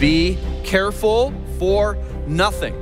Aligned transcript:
Be 0.00 0.38
careful 0.64 1.32
for 1.58 1.96
nothing. 2.26 2.74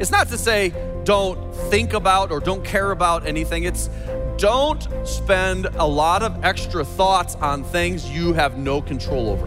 It's 0.00 0.10
not 0.10 0.28
to 0.28 0.38
say 0.38 0.74
don't 1.04 1.54
think 1.70 1.92
about 1.92 2.32
or 2.32 2.40
don't 2.40 2.64
care 2.64 2.90
about 2.90 3.24
anything. 3.24 3.64
It's 3.64 3.88
don't 4.36 4.88
spend 5.06 5.66
a 5.66 5.86
lot 5.86 6.22
of 6.22 6.44
extra 6.44 6.84
thoughts 6.84 7.36
on 7.36 7.62
things 7.62 8.10
you 8.10 8.32
have 8.32 8.58
no 8.58 8.82
control 8.82 9.30
over. 9.30 9.46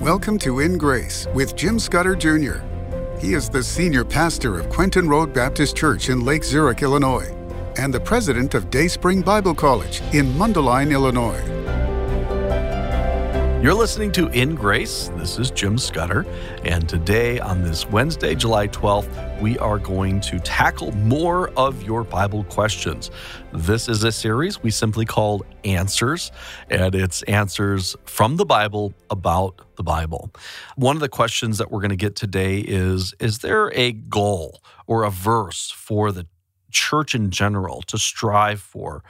Welcome 0.00 0.38
to 0.38 0.60
In 0.60 0.78
Grace 0.78 1.26
with 1.34 1.54
Jim 1.54 1.78
Scudder 1.78 2.16
Jr. 2.16 2.60
He 3.20 3.34
is 3.34 3.50
the 3.50 3.62
senior 3.62 4.04
pastor 4.04 4.58
of 4.58 4.70
Quentin 4.70 5.08
Road 5.08 5.34
Baptist 5.34 5.76
Church 5.76 6.08
in 6.08 6.24
Lake 6.24 6.44
Zurich, 6.44 6.82
Illinois, 6.82 7.34
and 7.76 7.92
the 7.92 8.00
president 8.00 8.54
of 8.54 8.70
Dayspring 8.70 9.20
Bible 9.20 9.54
College 9.54 10.00
in 10.14 10.32
Mundelein, 10.34 10.90
Illinois. 10.90 11.57
You're 13.60 13.74
listening 13.74 14.12
to 14.12 14.28
In 14.28 14.54
Grace. 14.54 15.10
This 15.16 15.36
is 15.36 15.50
Jim 15.50 15.78
Scudder. 15.78 16.24
And 16.64 16.88
today, 16.88 17.40
on 17.40 17.64
this 17.64 17.84
Wednesday, 17.90 18.36
July 18.36 18.68
12th, 18.68 19.40
we 19.40 19.58
are 19.58 19.80
going 19.80 20.20
to 20.20 20.38
tackle 20.38 20.92
more 20.92 21.50
of 21.50 21.82
your 21.82 22.04
Bible 22.04 22.44
questions. 22.44 23.10
This 23.52 23.88
is 23.88 24.04
a 24.04 24.12
series 24.12 24.62
we 24.62 24.70
simply 24.70 25.04
called 25.04 25.44
Answers, 25.64 26.30
and 26.70 26.94
it's 26.94 27.24
answers 27.24 27.96
from 28.04 28.36
the 28.36 28.44
Bible 28.44 28.94
about 29.10 29.60
the 29.74 29.82
Bible. 29.82 30.30
One 30.76 30.94
of 30.94 31.00
the 31.00 31.08
questions 31.08 31.58
that 31.58 31.72
we're 31.72 31.80
going 31.80 31.90
to 31.90 31.96
get 31.96 32.14
today 32.14 32.60
is 32.60 33.12
Is 33.18 33.40
there 33.40 33.72
a 33.74 33.90
goal 33.90 34.62
or 34.86 35.02
a 35.02 35.10
verse 35.10 35.72
for 35.72 36.12
the 36.12 36.28
church 36.70 37.12
in 37.12 37.32
general 37.32 37.82
to 37.88 37.98
strive 37.98 38.60
for? 38.60 39.02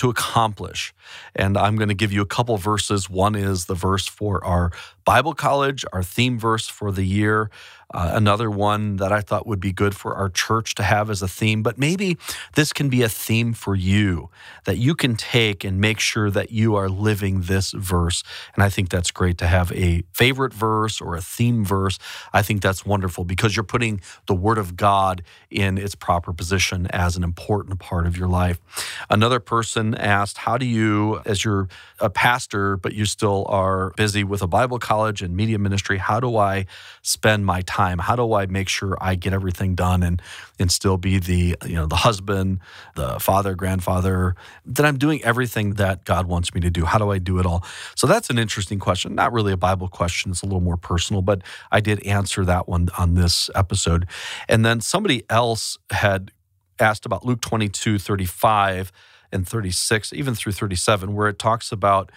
To 0.00 0.08
accomplish. 0.08 0.94
And 1.36 1.58
I'm 1.58 1.76
going 1.76 1.90
to 1.90 1.94
give 1.94 2.10
you 2.10 2.22
a 2.22 2.26
couple 2.26 2.56
verses. 2.56 3.10
One 3.10 3.34
is 3.34 3.66
the 3.66 3.74
verse 3.74 4.06
for 4.06 4.42
our 4.42 4.72
Bible 5.04 5.34
college, 5.34 5.84
our 5.92 6.02
theme 6.02 6.38
verse 6.38 6.66
for 6.68 6.90
the 6.90 7.04
year. 7.04 7.50
Uh, 7.92 8.12
another 8.14 8.50
one 8.50 8.96
that 8.96 9.12
I 9.12 9.20
thought 9.20 9.46
would 9.46 9.60
be 9.60 9.72
good 9.72 9.96
for 9.96 10.14
our 10.14 10.28
church 10.28 10.74
to 10.76 10.82
have 10.82 11.10
as 11.10 11.22
a 11.22 11.28
theme, 11.28 11.62
but 11.62 11.78
maybe 11.78 12.16
this 12.54 12.72
can 12.72 12.88
be 12.88 13.02
a 13.02 13.08
theme 13.08 13.52
for 13.52 13.74
you 13.74 14.30
that 14.64 14.78
you 14.78 14.94
can 14.94 15.16
take 15.16 15.64
and 15.64 15.80
make 15.80 15.98
sure 15.98 16.30
that 16.30 16.52
you 16.52 16.76
are 16.76 16.88
living 16.88 17.42
this 17.42 17.72
verse. 17.72 18.22
And 18.54 18.62
I 18.62 18.68
think 18.68 18.90
that's 18.90 19.10
great 19.10 19.38
to 19.38 19.46
have 19.46 19.72
a 19.72 20.04
favorite 20.12 20.52
verse 20.54 21.00
or 21.00 21.16
a 21.16 21.20
theme 21.20 21.64
verse. 21.64 21.98
I 22.32 22.42
think 22.42 22.62
that's 22.62 22.86
wonderful 22.86 23.24
because 23.24 23.56
you're 23.56 23.64
putting 23.64 24.00
the 24.26 24.34
Word 24.34 24.58
of 24.58 24.76
God 24.76 25.22
in 25.50 25.76
its 25.76 25.94
proper 25.94 26.32
position 26.32 26.86
as 26.88 27.16
an 27.16 27.24
important 27.24 27.80
part 27.80 28.06
of 28.06 28.16
your 28.16 28.28
life. 28.28 28.60
Another 29.08 29.40
person 29.40 29.94
asked, 29.96 30.38
How 30.38 30.56
do 30.58 30.66
you, 30.66 31.20
as 31.24 31.44
you're 31.44 31.68
a 31.98 32.10
pastor, 32.10 32.76
but 32.76 32.94
you 32.94 33.04
still 33.04 33.46
are 33.48 33.92
busy 33.96 34.22
with 34.22 34.42
a 34.42 34.46
Bible 34.46 34.78
college 34.78 35.22
and 35.22 35.36
media 35.36 35.58
ministry, 35.58 35.98
how 35.98 36.20
do 36.20 36.36
I 36.36 36.66
spend 37.02 37.44
my 37.44 37.62
time? 37.62 37.79
Time? 37.80 37.98
How 37.98 38.16
do 38.16 38.34
I 38.34 38.46
make 38.46 38.68
sure 38.68 38.96
I 39.00 39.14
get 39.14 39.32
everything 39.32 39.74
done 39.74 40.02
and 40.02 40.20
and 40.58 40.70
still 40.70 40.96
be 40.96 41.18
the 41.18 41.56
you 41.64 41.74
know 41.74 41.86
the 41.86 41.96
husband, 41.96 42.60
the 42.94 43.18
father, 43.18 43.54
grandfather, 43.54 44.34
that 44.66 44.84
I'm 44.84 44.98
doing 44.98 45.22
everything 45.24 45.74
that 45.74 46.04
God 46.04 46.26
wants 46.26 46.54
me 46.54 46.60
to 46.60 46.70
do? 46.70 46.84
How 46.84 46.98
do 46.98 47.10
I 47.10 47.18
do 47.18 47.38
it 47.38 47.46
all? 47.46 47.64
So 47.94 48.06
that's 48.06 48.30
an 48.30 48.38
interesting 48.38 48.78
question. 48.78 49.14
Not 49.14 49.32
really 49.32 49.52
a 49.52 49.56
Bible 49.56 49.88
question. 49.88 50.30
It's 50.32 50.42
a 50.42 50.46
little 50.46 50.60
more 50.60 50.76
personal, 50.76 51.22
but 51.22 51.42
I 51.72 51.80
did 51.80 52.04
answer 52.06 52.44
that 52.44 52.68
one 52.68 52.88
on 52.98 53.14
this 53.14 53.50
episode. 53.54 54.06
And 54.48 54.64
then 54.64 54.80
somebody 54.80 55.24
else 55.30 55.78
had 55.90 56.32
asked 56.78 57.06
about 57.06 57.24
Luke 57.24 57.40
22, 57.40 57.98
35 57.98 58.92
and 59.32 59.46
36, 59.46 60.12
even 60.12 60.34
through 60.34 60.52
37, 60.52 61.14
where 61.14 61.28
it 61.28 61.38
talks 61.38 61.72
about 61.72 62.10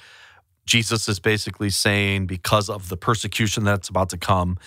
Jesus 0.66 1.10
is 1.10 1.20
basically 1.20 1.70
saying, 1.70 2.26
because 2.26 2.70
of 2.70 2.90
the 2.90 2.98
persecution 2.98 3.64
that's 3.64 3.90
about 3.90 4.10
to 4.10 4.18
come, 4.18 4.58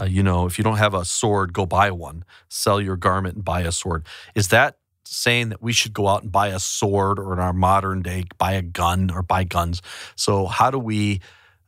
uh, 0.00 0.04
you 0.04 0.22
know, 0.22 0.46
if 0.46 0.58
you 0.58 0.64
don't 0.64 0.78
have 0.78 0.94
a 0.94 1.04
sword, 1.04 1.52
go 1.52 1.66
buy 1.66 1.90
one, 1.90 2.24
sell 2.48 2.80
your 2.80 2.96
garment 2.96 3.36
and 3.36 3.44
buy 3.44 3.60
a 3.60 3.72
sword. 3.72 4.04
Is 4.34 4.48
that 4.48 4.78
saying 5.04 5.50
that 5.50 5.62
we 5.62 5.72
should 5.72 5.92
go 5.92 6.08
out 6.08 6.22
and 6.22 6.32
buy 6.32 6.48
a 6.48 6.58
sword 6.58 7.18
or 7.18 7.32
in 7.32 7.38
our 7.38 7.52
modern 7.52 8.02
day, 8.02 8.24
buy 8.38 8.52
a 8.52 8.62
gun 8.62 9.10
or 9.10 9.22
buy 9.22 9.44
guns? 9.44 9.80
So, 10.16 10.46
how 10.46 10.70
do 10.70 10.78
we 10.78 11.20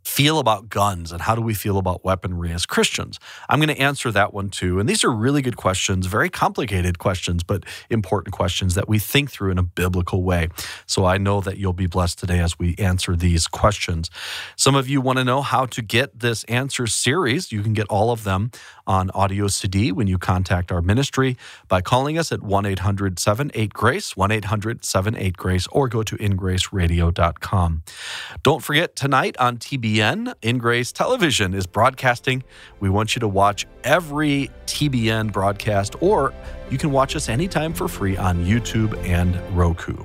feel 0.06 0.38
about 0.38 0.68
guns 0.68 1.10
and 1.10 1.20
how 1.20 1.34
do 1.34 1.42
we 1.42 1.52
feel 1.52 1.78
about 1.78 2.04
weaponry 2.04 2.52
as 2.52 2.64
Christians? 2.64 3.18
I'm 3.48 3.58
going 3.58 3.74
to 3.74 3.78
answer 3.78 4.12
that 4.12 4.32
one 4.32 4.50
too. 4.50 4.78
And 4.78 4.88
these 4.88 5.02
are 5.02 5.10
really 5.10 5.42
good 5.42 5.56
questions, 5.56 6.06
very 6.06 6.30
complicated 6.30 7.00
questions, 7.00 7.42
but 7.42 7.64
important 7.90 8.32
questions 8.32 8.76
that 8.76 8.88
we 8.88 9.00
think 9.00 9.32
through 9.32 9.50
in 9.50 9.58
a 9.58 9.64
biblical 9.64 10.22
way. 10.22 10.48
So 10.86 11.04
I 11.04 11.18
know 11.18 11.40
that 11.40 11.58
you'll 11.58 11.72
be 11.72 11.88
blessed 11.88 12.20
today 12.20 12.38
as 12.38 12.56
we 12.56 12.76
answer 12.78 13.16
these 13.16 13.48
questions. 13.48 14.08
Some 14.54 14.76
of 14.76 14.88
you 14.88 15.00
want 15.00 15.18
to 15.18 15.24
know 15.24 15.42
how 15.42 15.66
to 15.66 15.82
get 15.82 16.20
this 16.20 16.44
answer 16.44 16.86
series. 16.86 17.50
You 17.50 17.62
can 17.62 17.72
get 17.72 17.88
all 17.88 18.12
of 18.12 18.22
them 18.22 18.52
on 18.86 19.10
audio 19.10 19.48
CD 19.48 19.90
when 19.90 20.06
you 20.06 20.18
contact 20.18 20.70
our 20.70 20.80
ministry 20.80 21.36
by 21.66 21.80
calling 21.80 22.16
us 22.16 22.30
at 22.30 22.44
1 22.44 22.64
800 22.64 23.18
78 23.18 23.72
Grace, 23.72 24.16
1 24.16 24.30
800 24.30 24.84
78 24.84 25.36
Grace, 25.36 25.66
or 25.72 25.88
go 25.88 26.04
to 26.04 26.16
ingraceradio.com. 26.16 27.82
Don't 28.44 28.62
forget 28.62 28.94
tonight 28.94 29.36
on 29.38 29.58
TBN. 29.58 29.95
TBN 29.96 30.34
in 30.42 30.58
Grace 30.58 30.92
Television 30.92 31.54
is 31.54 31.66
broadcasting. 31.66 32.44
We 32.80 32.90
want 32.90 33.16
you 33.16 33.20
to 33.20 33.28
watch 33.28 33.66
every 33.82 34.50
TBN 34.66 35.32
broadcast, 35.32 35.96
or 36.02 36.34
you 36.70 36.76
can 36.76 36.90
watch 36.90 37.16
us 37.16 37.30
anytime 37.30 37.72
for 37.72 37.88
free 37.88 38.14
on 38.14 38.44
YouTube 38.44 38.94
and 39.06 39.40
Roku. 39.56 40.04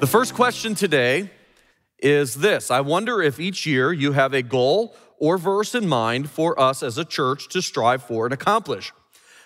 The 0.00 0.06
first 0.06 0.34
question 0.34 0.74
today 0.74 1.30
is 1.98 2.34
this 2.34 2.70
I 2.70 2.82
wonder 2.82 3.22
if 3.22 3.40
each 3.40 3.64
year 3.64 3.90
you 3.90 4.12
have 4.12 4.34
a 4.34 4.42
goal 4.42 4.94
or 5.18 5.38
verse 5.38 5.74
in 5.74 5.88
mind 5.88 6.28
for 6.28 6.60
us 6.60 6.82
as 6.82 6.98
a 6.98 7.06
church 7.06 7.48
to 7.50 7.62
strive 7.62 8.02
for 8.02 8.26
and 8.26 8.34
accomplish. 8.34 8.92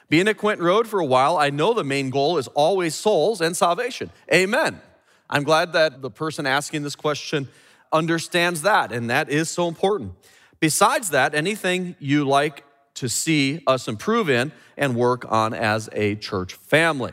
Being 0.09 0.27
at 0.27 0.37
Quentin 0.37 0.67
Road 0.67 0.89
for 0.89 0.99
a 0.99 1.07
while, 1.07 1.37
I 1.37 1.51
know 1.51 1.75
the 1.75 1.85
main 1.85 2.11
goal 2.11 2.39
is 2.39 2.49
always 2.49 2.97
souls 2.97 3.41
and 3.41 3.57
salvation. 3.57 4.11
Amen. 4.33 4.81
I'm 5.29 5.43
glad 5.43 5.73
that 5.73 6.03
the 6.03 6.11
person 6.11 6.47
asking 6.47 6.83
this 6.83 6.97
question 6.97 7.49
understands 7.93 8.63
that, 8.63 8.93
and 8.93 9.11
that 9.11 9.29
is 9.29 9.51
so 9.51 9.69
important. 9.69 10.13
Besides 10.61 11.11
that, 11.11 11.35
anything 11.35 11.97
you 11.99 12.25
like 12.25 12.65
to 12.95 13.09
see 13.09 13.63
us 13.67 13.89
improve 13.89 14.31
in 14.31 14.53
and 14.77 14.97
work 14.97 15.31
on 15.31 15.53
as 15.53 15.89
a 15.93 16.17
church 16.17 16.55
family. 16.55 17.13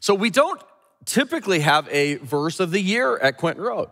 So, 0.00 0.14
we 0.14 0.30
don't 0.30 0.60
typically 1.04 1.60
have 1.60 1.88
a 1.88 2.16
verse 2.16 2.60
of 2.60 2.70
the 2.70 2.80
year 2.80 3.18
at 3.18 3.36
Quentin 3.36 3.64
Road. 3.64 3.90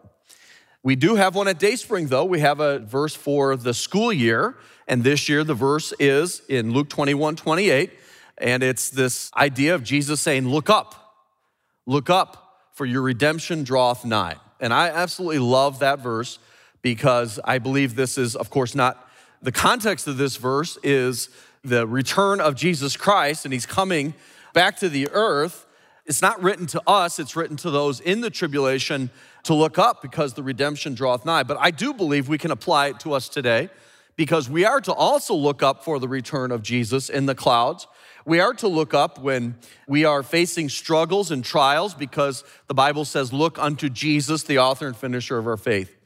We 0.83 0.97
do 0.97 1.17
have 1.17 1.35
one 1.35 1.49
at 1.49 1.59
Dayspring, 1.59 2.09
though. 2.09 2.25
We 2.25 2.41
have 2.41 2.61
a 2.61 2.79
verse 2.79 3.15
for 3.15 3.57
the 3.57 3.75
school 3.75 4.13
year, 4.13 4.57
and 4.89 5.05
this 5.05 5.29
year 5.29 5.45
the 5.45 5.55
verse 5.55 5.93
is 5.99 6.43
in 6.49 6.73
Luke 6.73 6.89
21 6.89 7.37
28, 7.37 7.91
and 8.39 8.63
it's 8.63 8.89
this 8.89 9.31
idea 9.37 9.75
of 9.75 9.83
Jesus 9.83 10.21
saying, 10.21 10.49
Look 10.49 10.71
up, 10.71 11.15
look 11.87 12.09
up 12.09 12.50
for 12.81 12.87
your 12.87 13.03
redemption 13.03 13.63
draweth 13.63 14.07
nigh. 14.07 14.37
And 14.59 14.73
I 14.73 14.89
absolutely 14.89 15.41
love 15.41 15.81
that 15.81 15.99
verse 15.99 16.39
because 16.81 17.39
I 17.45 17.59
believe 17.59 17.95
this 17.95 18.17
is, 18.17 18.35
of 18.35 18.49
course, 18.49 18.75
not 18.75 19.07
the 19.43 19.53
context 19.53 20.07
of 20.07 20.17
this 20.17 20.37
verse 20.39 20.79
is 20.83 21.29
the 21.63 21.87
return 21.87 22.41
of 22.41 22.55
Jesus 22.55 22.97
Christ 22.97 23.45
and 23.45 23.53
he's 23.53 23.67
coming 23.67 24.15
back 24.55 24.79
to 24.79 24.89
the 24.89 25.11
earth. 25.11 25.67
It's 26.07 26.23
not 26.23 26.43
written 26.43 26.65
to 26.69 26.81
us, 26.87 27.19
it's 27.19 27.37
written 27.37 27.59
to 27.59 27.71
those 27.71 28.01
in 28.01 28.23
the 28.23 28.31
tribulation 28.31 29.11
to 29.43 29.53
look 29.53 29.77
up 29.77 30.01
because 30.01 30.33
the 30.33 30.43
redemption 30.43 30.95
draweth 30.95 31.27
nigh. 31.27 31.43
But 31.43 31.59
I 31.61 31.71
do 31.71 31.93
believe 31.93 32.31
we 32.31 32.39
can 32.39 32.51
apply 32.51 32.87
it 32.87 33.01
to 33.01 33.13
us 33.13 33.29
today 33.29 33.69
because 34.21 34.51
we 34.51 34.67
are 34.67 34.83
to 34.83 34.93
also 34.93 35.33
look 35.33 35.63
up 35.63 35.83
for 35.83 35.99
the 35.99 36.07
return 36.07 36.53
of 36.53 36.61
Jesus 36.61 37.09
in 37.09 37.25
the 37.25 37.35
clouds. 37.35 37.87
We 38.27 38.39
are 38.39 38.53
to 38.53 38.69
look 38.69 38.93
up 38.93 39.19
when 39.19 39.57
we 39.89 40.05
are 40.05 40.23
facing 40.23 40.69
struggles 40.69 41.31
and 41.31 41.43
trials 41.43 41.95
because 41.95 42.45
the 42.67 42.75
Bible 42.75 43.07
says, 43.07 43.33
Look 43.33 43.59
unto 43.59 43.89
Jesus, 43.89 44.43
the 44.43 44.59
author 44.59 44.89
and 44.89 44.95
finisher 44.95 45.39
of 45.39 45.47
our 45.47 45.57
faith. 45.57 45.97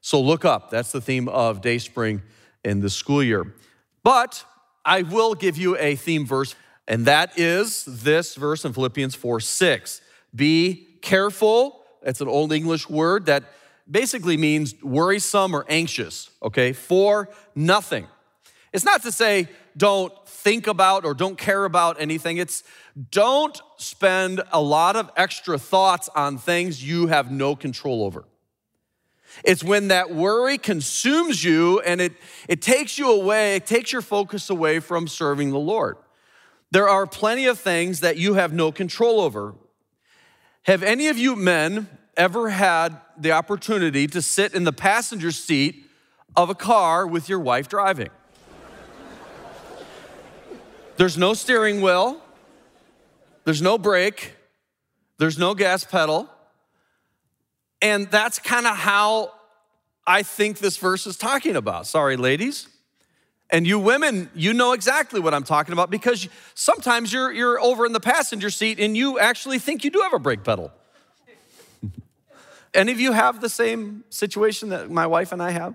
So 0.00 0.22
look 0.22 0.46
up. 0.46 0.70
That's 0.70 0.90
the 0.90 1.02
theme 1.02 1.28
of 1.28 1.60
Dayspring 1.60 2.22
in 2.64 2.80
the 2.80 2.88
school 2.88 3.22
year. 3.22 3.54
But 4.02 4.42
I 4.82 5.02
will 5.02 5.34
give 5.34 5.58
you 5.58 5.76
a 5.76 5.96
theme 5.96 6.24
verse, 6.24 6.54
and 6.88 7.04
that 7.04 7.38
is 7.38 7.84
this 7.84 8.36
verse 8.36 8.64
in 8.64 8.72
Philippians 8.72 9.14
4 9.16 9.38
6. 9.38 10.00
Be 10.34 10.88
careful. 11.02 11.84
It's 12.00 12.22
an 12.22 12.28
old 12.28 12.54
English 12.54 12.88
word 12.88 13.26
that 13.26 13.44
basically 13.90 14.36
means 14.36 14.80
worrisome 14.82 15.54
or 15.54 15.64
anxious, 15.68 16.30
okay, 16.42 16.72
for 16.72 17.28
nothing. 17.54 18.06
It's 18.72 18.84
not 18.84 19.02
to 19.02 19.12
say 19.12 19.48
don't 19.76 20.12
think 20.26 20.66
about 20.66 21.04
or 21.04 21.14
don't 21.14 21.36
care 21.36 21.64
about 21.64 22.00
anything. 22.00 22.36
It's 22.36 22.62
don't 23.10 23.60
spend 23.76 24.42
a 24.52 24.60
lot 24.60 24.96
of 24.96 25.10
extra 25.16 25.58
thoughts 25.58 26.08
on 26.14 26.38
things 26.38 26.84
you 26.84 27.08
have 27.08 27.30
no 27.30 27.56
control 27.56 28.04
over. 28.04 28.24
It's 29.44 29.62
when 29.62 29.88
that 29.88 30.12
worry 30.12 30.58
consumes 30.58 31.42
you 31.44 31.80
and 31.80 32.00
it, 32.00 32.12
it 32.48 32.60
takes 32.62 32.98
you 32.98 33.10
away, 33.10 33.56
it 33.56 33.66
takes 33.66 33.92
your 33.92 34.02
focus 34.02 34.50
away 34.50 34.80
from 34.80 35.06
serving 35.06 35.50
the 35.50 35.58
Lord. 35.58 35.96
There 36.72 36.88
are 36.88 37.06
plenty 37.06 37.46
of 37.46 37.58
things 37.58 38.00
that 38.00 38.16
you 38.16 38.34
have 38.34 38.52
no 38.52 38.72
control 38.72 39.20
over. 39.20 39.54
Have 40.64 40.82
any 40.82 41.08
of 41.08 41.18
you 41.18 41.36
men 41.36 41.88
ever 42.20 42.50
had 42.50 43.00
the 43.16 43.32
opportunity 43.32 44.06
to 44.06 44.20
sit 44.20 44.52
in 44.52 44.64
the 44.64 44.74
passenger 44.74 45.32
seat 45.32 45.86
of 46.36 46.50
a 46.50 46.54
car 46.54 47.06
with 47.06 47.30
your 47.30 47.40
wife 47.40 47.66
driving? 47.66 48.10
There's 50.98 51.16
no 51.16 51.32
steering 51.32 51.80
wheel, 51.80 52.20
there's 53.44 53.62
no 53.62 53.78
brake, 53.78 54.34
there's 55.16 55.38
no 55.38 55.54
gas 55.54 55.82
pedal. 55.82 56.28
And 57.80 58.10
that's 58.10 58.38
kind 58.38 58.66
of 58.66 58.76
how 58.76 59.32
I 60.06 60.22
think 60.22 60.58
this 60.58 60.76
verse 60.76 61.06
is 61.06 61.16
talking 61.16 61.56
about. 61.56 61.86
Sorry, 61.86 62.18
ladies. 62.18 62.68
And 63.48 63.66
you 63.66 63.78
women, 63.78 64.28
you 64.34 64.52
know 64.52 64.74
exactly 64.74 65.20
what 65.20 65.32
I'm 65.32 65.42
talking 65.42 65.72
about 65.72 65.90
because 65.90 66.28
sometimes 66.54 67.14
you're, 67.14 67.32
you're 67.32 67.58
over 67.58 67.86
in 67.86 67.92
the 67.92 68.00
passenger 68.00 68.50
seat 68.50 68.78
and 68.78 68.94
you 68.94 69.18
actually 69.18 69.58
think 69.58 69.84
you 69.84 69.90
do 69.90 70.00
have 70.00 70.12
a 70.12 70.18
brake 70.18 70.44
pedal. 70.44 70.70
Any 72.72 72.92
of 72.92 73.00
you 73.00 73.12
have 73.12 73.40
the 73.40 73.48
same 73.48 74.04
situation 74.10 74.68
that 74.70 74.90
my 74.90 75.06
wife 75.06 75.32
and 75.32 75.42
I 75.42 75.50
have? 75.50 75.74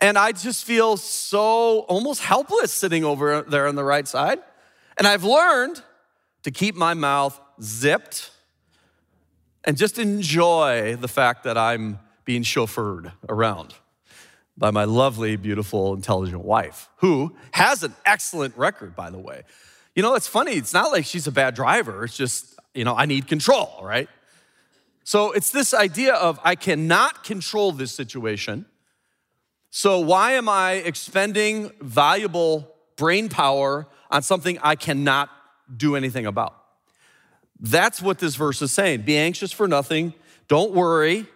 And 0.00 0.16
I 0.16 0.32
just 0.32 0.64
feel 0.64 0.96
so 0.96 1.80
almost 1.80 2.22
helpless 2.22 2.72
sitting 2.72 3.04
over 3.04 3.42
there 3.42 3.66
on 3.66 3.74
the 3.74 3.84
right 3.84 4.08
side. 4.08 4.38
And 4.96 5.06
I've 5.06 5.24
learned 5.24 5.82
to 6.44 6.50
keep 6.50 6.74
my 6.74 6.94
mouth 6.94 7.38
zipped 7.60 8.30
and 9.64 9.76
just 9.76 9.98
enjoy 9.98 10.96
the 10.96 11.08
fact 11.08 11.44
that 11.44 11.58
I'm 11.58 11.98
being 12.24 12.42
chauffeured 12.42 13.12
around 13.28 13.74
by 14.56 14.70
my 14.70 14.84
lovely, 14.84 15.36
beautiful, 15.36 15.94
intelligent 15.94 16.44
wife, 16.44 16.88
who 16.96 17.34
has 17.52 17.82
an 17.82 17.94
excellent 18.04 18.56
record, 18.56 18.94
by 18.94 19.10
the 19.10 19.18
way. 19.18 19.42
You 19.94 20.02
know, 20.02 20.14
it's 20.14 20.26
funny, 20.26 20.52
it's 20.52 20.72
not 20.72 20.92
like 20.92 21.04
she's 21.04 21.26
a 21.26 21.32
bad 21.32 21.54
driver, 21.54 22.04
it's 22.04 22.16
just, 22.16 22.54
you 22.74 22.84
know, 22.84 22.94
I 22.94 23.06
need 23.06 23.26
control, 23.26 23.80
right? 23.82 24.08
So 25.10 25.32
it's 25.32 25.50
this 25.50 25.74
idea 25.74 26.14
of 26.14 26.38
I 26.44 26.54
cannot 26.54 27.24
control 27.24 27.72
this 27.72 27.90
situation. 27.90 28.64
So 29.70 29.98
why 29.98 30.34
am 30.34 30.48
I 30.48 30.74
expending 30.74 31.72
valuable 31.80 32.72
brain 32.96 33.28
power 33.28 33.88
on 34.08 34.22
something 34.22 34.56
I 34.62 34.76
cannot 34.76 35.28
do 35.76 35.96
anything 35.96 36.26
about? 36.26 36.54
That's 37.58 38.00
what 38.00 38.20
this 38.20 38.36
verse 38.36 38.62
is 38.62 38.70
saying. 38.70 39.02
Be 39.02 39.16
anxious 39.16 39.50
for 39.50 39.66
nothing. 39.66 40.14
Don't 40.46 40.74
worry 40.74 41.26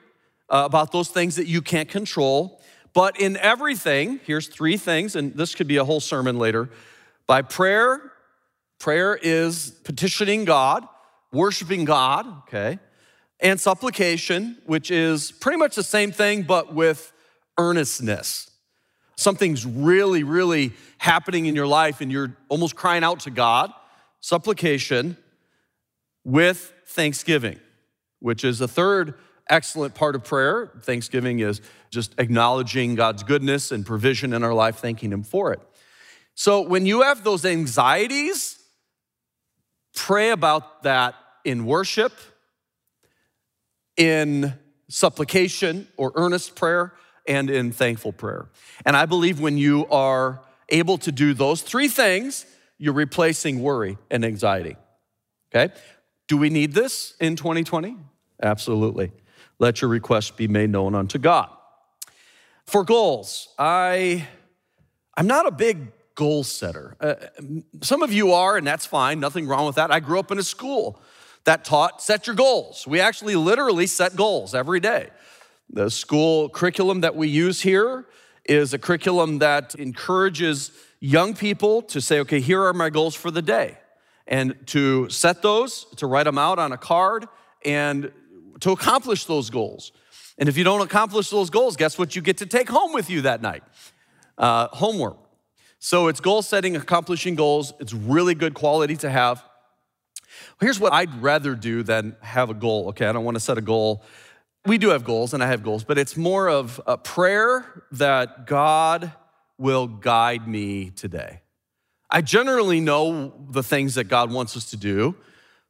uh, 0.48 0.62
about 0.66 0.92
those 0.92 1.08
things 1.08 1.34
that 1.34 1.48
you 1.48 1.60
can't 1.60 1.88
control. 1.88 2.62
But 2.92 3.18
in 3.18 3.36
everything, 3.38 4.20
here's 4.22 4.46
three 4.46 4.76
things, 4.76 5.16
and 5.16 5.34
this 5.34 5.52
could 5.52 5.66
be 5.66 5.78
a 5.78 5.84
whole 5.84 5.98
sermon 5.98 6.38
later. 6.38 6.70
By 7.26 7.42
prayer, 7.42 8.12
prayer 8.78 9.18
is 9.20 9.72
petitioning 9.82 10.44
God, 10.44 10.86
worshiping 11.32 11.84
God, 11.84 12.24
okay? 12.46 12.78
And 13.40 13.60
supplication, 13.60 14.58
which 14.64 14.90
is 14.90 15.32
pretty 15.32 15.58
much 15.58 15.74
the 15.74 15.82
same 15.82 16.12
thing, 16.12 16.42
but 16.42 16.74
with 16.74 17.12
earnestness. 17.58 18.50
Something's 19.16 19.64
really, 19.64 20.24
really 20.24 20.72
happening 20.98 21.46
in 21.46 21.54
your 21.54 21.66
life, 21.66 22.00
and 22.00 22.10
you're 22.10 22.36
almost 22.48 22.74
crying 22.74 23.04
out 23.04 23.20
to 23.20 23.30
God. 23.30 23.72
Supplication 24.20 25.16
with 26.24 26.72
thanksgiving, 26.86 27.60
which 28.20 28.44
is 28.44 28.60
a 28.60 28.68
third 28.68 29.14
excellent 29.50 29.94
part 29.94 30.14
of 30.14 30.24
prayer. 30.24 30.72
Thanksgiving 30.82 31.40
is 31.40 31.60
just 31.90 32.14
acknowledging 32.18 32.94
God's 32.94 33.22
goodness 33.22 33.70
and 33.70 33.84
provision 33.84 34.32
in 34.32 34.42
our 34.42 34.54
life, 34.54 34.76
thanking 34.76 35.12
Him 35.12 35.22
for 35.22 35.52
it. 35.52 35.60
So 36.34 36.62
when 36.62 36.86
you 36.86 37.02
have 37.02 37.22
those 37.22 37.44
anxieties, 37.44 38.58
pray 39.94 40.30
about 40.30 40.82
that 40.82 41.14
in 41.44 41.66
worship, 41.66 42.12
in 43.96 44.54
supplication 44.88 45.88
or 45.96 46.12
earnest 46.14 46.54
prayer, 46.54 46.92
and 47.26 47.50
in 47.50 47.72
thankful 47.72 48.12
prayer. 48.12 48.48
And 48.84 48.96
I 48.96 49.06
believe 49.06 49.40
when 49.40 49.56
you 49.58 49.86
are 49.86 50.40
able 50.68 50.98
to 50.98 51.12
do 51.12 51.34
those 51.34 51.62
three 51.62 51.88
things, 51.88 52.46
you're 52.78 52.94
replacing 52.94 53.62
worry 53.62 53.96
and 54.10 54.24
anxiety. 54.24 54.76
Okay? 55.54 55.72
Do 56.28 56.36
we 56.36 56.50
need 56.50 56.72
this 56.72 57.14
in 57.20 57.36
2020? 57.36 57.96
Absolutely. 58.42 59.12
Let 59.58 59.80
your 59.80 59.88
request 59.90 60.36
be 60.36 60.48
made 60.48 60.70
known 60.70 60.94
unto 60.94 61.18
God. 61.18 61.48
For 62.66 62.84
goals, 62.84 63.48
I, 63.58 64.26
I'm 65.16 65.26
not 65.26 65.46
a 65.46 65.50
big 65.50 65.92
goal 66.14 66.44
setter. 66.44 66.96
Uh, 67.00 67.14
some 67.82 68.02
of 68.02 68.12
you 68.12 68.32
are, 68.32 68.56
and 68.56 68.66
that's 68.66 68.86
fine, 68.86 69.20
nothing 69.20 69.46
wrong 69.46 69.66
with 69.66 69.76
that. 69.76 69.90
I 69.90 70.00
grew 70.00 70.18
up 70.18 70.30
in 70.30 70.38
a 70.38 70.42
school 70.42 71.00
that 71.44 71.64
taught 71.64 72.02
set 72.02 72.26
your 72.26 72.36
goals. 72.36 72.86
We 72.86 73.00
actually 73.00 73.36
literally 73.36 73.86
set 73.86 74.16
goals 74.16 74.54
every 74.54 74.80
day. 74.80 75.10
The 75.70 75.90
school 75.90 76.48
curriculum 76.48 77.00
that 77.02 77.16
we 77.16 77.28
use 77.28 77.60
here 77.60 78.06
is 78.44 78.74
a 78.74 78.78
curriculum 78.78 79.38
that 79.38 79.74
encourages 79.74 80.70
young 81.00 81.34
people 81.34 81.82
to 81.82 82.00
say, 82.00 82.20
okay, 82.20 82.40
here 82.40 82.62
are 82.62 82.72
my 82.72 82.90
goals 82.90 83.14
for 83.14 83.30
the 83.30 83.42
day 83.42 83.78
and 84.26 84.54
to 84.66 85.08
set 85.10 85.42
those, 85.42 85.86
to 85.96 86.06
write 86.06 86.24
them 86.24 86.38
out 86.38 86.58
on 86.58 86.72
a 86.72 86.78
card, 86.78 87.26
and 87.64 88.10
to 88.60 88.70
accomplish 88.70 89.26
those 89.26 89.50
goals. 89.50 89.92
And 90.38 90.48
if 90.48 90.56
you 90.56 90.64
don't 90.64 90.80
accomplish 90.80 91.30
those 91.30 91.50
goals, 91.50 91.76
guess 91.76 91.98
what 91.98 92.16
you 92.16 92.22
get 92.22 92.38
to 92.38 92.46
take 92.46 92.68
home 92.68 92.92
with 92.92 93.10
you 93.10 93.22
that 93.22 93.42
night? 93.42 93.62
Uh, 94.36 94.68
homework. 94.68 95.18
So 95.78 96.08
it's 96.08 96.20
goal 96.20 96.42
setting, 96.42 96.76
accomplishing 96.76 97.34
goals. 97.34 97.74
It's 97.78 97.92
really 97.92 98.34
good 98.34 98.54
quality 98.54 98.96
to 98.96 99.10
have. 99.10 99.44
Here's 100.60 100.80
what 100.80 100.92
I'd 100.92 101.22
rather 101.22 101.54
do 101.54 101.82
than 101.82 102.16
have 102.20 102.50
a 102.50 102.54
goal. 102.54 102.88
Okay, 102.88 103.06
I 103.06 103.12
don't 103.12 103.24
want 103.24 103.36
to 103.36 103.40
set 103.40 103.58
a 103.58 103.62
goal. 103.62 104.02
We 104.66 104.78
do 104.78 104.88
have 104.90 105.04
goals, 105.04 105.34
and 105.34 105.42
I 105.42 105.46
have 105.48 105.62
goals, 105.62 105.84
but 105.84 105.98
it's 105.98 106.16
more 106.16 106.48
of 106.48 106.80
a 106.86 106.96
prayer 106.96 107.84
that 107.92 108.46
God 108.46 109.12
will 109.58 109.86
guide 109.86 110.48
me 110.48 110.90
today. 110.90 111.40
I 112.10 112.22
generally 112.22 112.80
know 112.80 113.32
the 113.50 113.62
things 113.62 113.96
that 113.96 114.04
God 114.04 114.32
wants 114.32 114.56
us 114.56 114.70
to 114.70 114.76
do, 114.76 115.16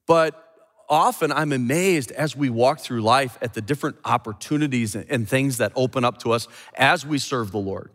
but 0.06 0.40
often 0.88 1.32
I'm 1.32 1.52
amazed 1.52 2.12
as 2.12 2.36
we 2.36 2.50
walk 2.50 2.80
through 2.80 3.00
life 3.02 3.38
at 3.40 3.54
the 3.54 3.62
different 3.62 3.96
opportunities 4.04 4.94
and 4.94 5.28
things 5.28 5.56
that 5.58 5.72
open 5.74 6.04
up 6.04 6.18
to 6.18 6.32
us 6.32 6.46
as 6.76 7.06
we 7.06 7.18
serve 7.18 7.50
the 7.50 7.58
Lord. 7.58 7.90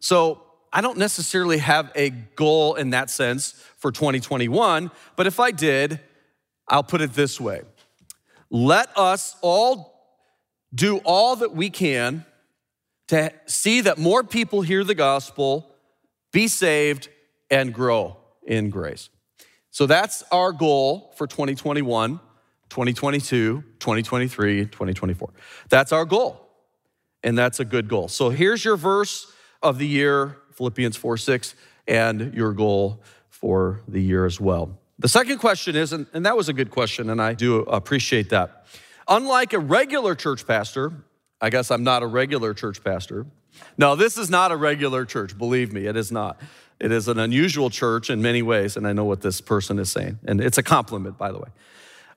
So 0.00 0.42
I 0.72 0.80
don't 0.80 0.98
necessarily 0.98 1.58
have 1.58 1.90
a 1.94 2.10
goal 2.10 2.74
in 2.74 2.90
that 2.90 3.10
sense 3.10 3.52
for 3.78 3.90
2021, 3.92 4.90
but 5.16 5.26
if 5.26 5.40
I 5.40 5.50
did, 5.50 6.00
I'll 6.68 6.82
put 6.82 7.00
it 7.00 7.12
this 7.14 7.40
way 7.40 7.62
let 8.50 8.96
us 8.96 9.36
all 9.42 9.96
do 10.74 10.98
all 10.98 11.36
that 11.36 11.52
we 11.52 11.70
can 11.70 12.24
to 13.08 13.32
see 13.46 13.80
that 13.82 13.98
more 13.98 14.22
people 14.22 14.62
hear 14.62 14.84
the 14.84 14.94
gospel, 14.94 15.74
be 16.32 16.48
saved, 16.48 17.08
and 17.50 17.72
grow 17.72 18.16
in 18.44 18.70
grace. 18.70 19.08
So 19.70 19.86
that's 19.86 20.22
our 20.32 20.52
goal 20.52 21.12
for 21.16 21.26
2021, 21.26 22.18
2022, 22.68 23.62
2023, 23.78 24.64
2024. 24.64 25.30
That's 25.68 25.92
our 25.92 26.04
goal. 26.04 26.48
And 27.22 27.36
that's 27.36 27.60
a 27.60 27.64
good 27.64 27.88
goal. 27.88 28.08
So 28.08 28.30
here's 28.30 28.64
your 28.64 28.76
verse 28.76 29.30
of 29.62 29.78
the 29.78 29.86
year, 29.86 30.38
Philippians 30.56 30.96
4 30.96 31.16
6, 31.16 31.54
and 31.86 32.34
your 32.34 32.52
goal 32.52 33.02
for 33.28 33.82
the 33.86 34.02
year 34.02 34.24
as 34.24 34.40
well. 34.40 34.78
The 34.98 35.08
second 35.08 35.38
question 35.38 35.76
is, 35.76 35.92
and, 35.92 36.06
that 36.12 36.36
was 36.36 36.48
a 36.48 36.54
good 36.54 36.70
question, 36.70 37.10
and 37.10 37.20
I 37.20 37.34
do 37.34 37.60
appreciate 37.60 38.30
that. 38.30 38.64
Unlike 39.08 39.52
a 39.52 39.58
regular 39.58 40.14
church 40.14 40.46
pastor, 40.46 41.04
I 41.40 41.50
guess 41.50 41.70
I'm 41.70 41.84
not 41.84 42.02
a 42.02 42.06
regular 42.06 42.54
church 42.54 42.82
pastor. 42.82 43.26
No, 43.76 43.94
this 43.94 44.16
is 44.16 44.30
not 44.30 44.52
a 44.52 44.56
regular 44.56 45.04
church, 45.04 45.36
believe 45.36 45.72
me, 45.72 45.86
it 45.86 45.96
is 45.96 46.10
not. 46.10 46.40
It 46.80 46.92
is 46.92 47.08
an 47.08 47.18
unusual 47.18 47.68
church 47.68 48.08
in 48.08 48.22
many 48.22 48.42
ways, 48.42 48.76
and 48.76 48.86
I 48.86 48.92
know 48.92 49.04
what 49.04 49.20
this 49.20 49.40
person 49.40 49.78
is 49.78 49.90
saying. 49.90 50.18
And 50.26 50.40
it's 50.40 50.58
a 50.58 50.62
compliment, 50.62 51.18
by 51.18 51.32
the 51.32 51.38
way. 51.38 51.48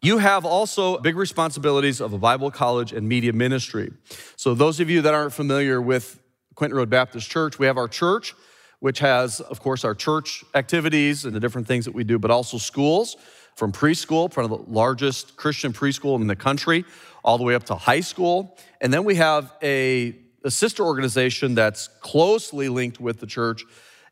You 0.02 0.20
have 0.20 0.46
also 0.46 0.98
big 1.00 1.18
responsibilities 1.18 2.00
of 2.00 2.14
a 2.14 2.18
Bible 2.18 2.52
college 2.52 2.94
and 2.94 3.08
media 3.08 3.34
ministry. 3.34 3.92
So, 4.38 4.54
those 4.54 4.80
of 4.80 4.90
you 4.90 5.02
that 5.02 5.14
aren't 5.14 5.34
familiar 5.34 5.82
with 5.82 6.22
Quentin 6.60 6.76
Road 6.76 6.90
Baptist 6.90 7.32
Church, 7.32 7.58
we 7.58 7.68
have 7.68 7.78
our 7.78 7.88
church, 7.88 8.36
which 8.82 9.00
has, 9.00 9.40
of 9.40 9.62
course, 9.62 9.86
our 9.86 9.96
church 9.96 10.44
activities 10.54 11.24
and 11.24 11.34
the 11.34 11.40
different 11.40 11.66
things 11.66 11.86
that 11.86 11.94
we 11.94 12.04
do, 12.04 12.20
but 12.20 12.30
also 12.32 12.58
schools 12.58 13.16
from 13.56 13.72
preschool, 13.72 14.36
one 14.36 14.44
of 14.44 14.50
the 14.52 14.70
largest 14.70 15.38
Christian 15.38 15.72
preschool 15.72 16.20
in 16.20 16.28
the 16.28 16.36
country, 16.36 16.84
all 17.24 17.38
the 17.38 17.46
way 17.46 17.56
up 17.56 17.64
to 17.64 17.76
high 17.76 18.02
school. 18.02 18.58
And 18.82 18.94
then 18.94 19.06
we 19.06 19.16
have 19.16 19.54
a, 19.64 20.14
a 20.44 20.52
sister 20.52 20.84
organization 20.84 21.56
that's 21.56 21.88
closely 22.02 22.68
linked 22.68 23.00
with 23.00 23.22
the 23.22 23.26
church 23.26 23.64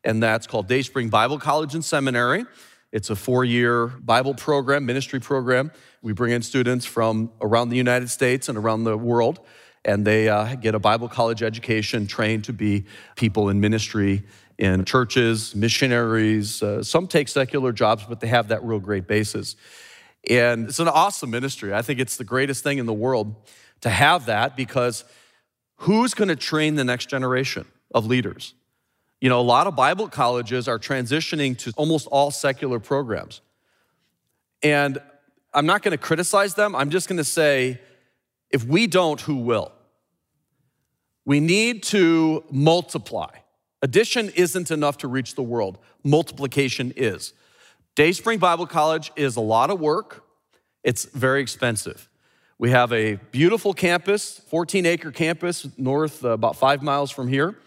and 0.06 0.24
that's 0.24 0.48
called 0.48 0.70
Dayspring 0.70 1.10
Bible 1.10 1.40
College 1.40 1.74
and 1.74 1.84
Seminary. 1.84 2.46
It's 2.94 3.10
a 3.10 3.16
four 3.18 3.44
year 3.44 3.88
Bible 3.88 4.34
program, 4.34 4.86
ministry 4.86 5.20
program. 5.20 5.70
We 6.02 6.14
bring 6.14 6.32
in 6.32 6.42
students 6.44 6.86
from 6.86 7.30
around 7.42 7.70
the 7.70 7.76
United 7.76 8.10
States 8.10 8.48
and 8.48 8.58
around 8.58 8.86
the 8.86 8.98
world, 8.98 9.42
and 9.88 10.06
they 10.06 10.28
uh, 10.28 10.56
get 10.56 10.76
a 10.76 10.80
Bible 10.80 11.08
college 11.08 11.42
education, 11.42 12.06
trained 12.06 12.44
to 12.44 12.54
be 12.54 12.86
people 13.16 13.50
in 13.50 13.60
ministry 13.62 14.24
in 14.58 14.84
churches, 14.86 15.56
missionaries. 15.56 16.62
Uh, 16.62 16.84
some 16.84 17.08
take 17.08 17.30
secular 17.30 17.72
jobs, 17.72 18.04
but 18.04 18.20
they 18.20 18.28
have 18.28 18.50
that 18.50 18.64
real 18.64 18.80
great 18.80 19.08
basis. 19.08 19.56
And 20.30 20.68
it's 20.68 20.80
an 20.80 20.90
awesome 20.90 21.30
ministry. 21.30 21.74
I 21.74 21.82
think 21.82 22.00
it's 22.00 22.18
the 22.18 22.26
greatest 22.26 22.64
thing 22.64 22.80
in 22.80 22.86
the 22.86 22.94
world 22.94 23.34
to 23.82 23.90
have 23.90 24.26
that 24.26 24.58
because 24.58 25.06
who's 25.78 26.14
going 26.14 26.28
to 26.28 26.36
train 26.36 26.76
the 26.76 26.84
next 26.84 27.08
generation 27.08 27.66
of 27.94 28.06
leaders? 28.06 28.54
You 29.22 29.30
know, 29.30 29.40
a 29.40 29.42
lot 29.42 29.68
of 29.68 29.76
Bible 29.76 30.10
colleges 30.10 30.68
are 30.68 30.80
transitioning 30.80 31.58
to 31.60 31.72
almost 31.78 32.08
all 32.08 32.30
secular 32.30 32.80
programs. 32.80 33.42
And 34.62 34.98
I'm 35.54 35.66
not 35.66 35.82
going 35.82 35.94
to 35.94 35.98
criticize 35.98 36.56
them. 36.56 36.76
I'm 36.76 36.90
just 36.90 37.08
going 37.08 37.18
to 37.18 37.24
say 37.24 37.80
if 38.50 38.64
we 38.64 38.88
don't, 38.88 39.22
who 39.22 39.38
will? 39.38 39.72
We 41.28 41.42
need 41.42 41.84
to 41.84 42.46
multiply. 42.50 43.28
Addition 43.82 44.30
isn't 44.30 44.72
enough 44.72 45.00
to 45.00 45.10
reach 45.10 45.36
the 45.36 45.44
world, 45.44 45.78
multiplication 46.02 46.94
is. 46.96 47.34
Dayspring 47.96 48.40
Bible 48.40 48.66
College 48.66 49.12
is 49.18 49.36
a 49.36 49.42
lot 49.42 49.70
of 49.70 49.78
work, 49.82 50.24
it's 50.86 51.04
very 51.04 51.42
expensive. 51.42 52.08
We 52.58 52.72
have 52.72 52.94
a 52.94 53.16
beautiful 53.32 53.74
campus, 53.74 54.40
14 54.48 54.86
acre 54.86 55.12
campus, 55.12 55.68
north 55.78 56.24
uh, 56.24 56.30
about 56.30 56.56
five 56.56 56.82
miles 56.82 57.12
from 57.12 57.28
here, 57.28 57.58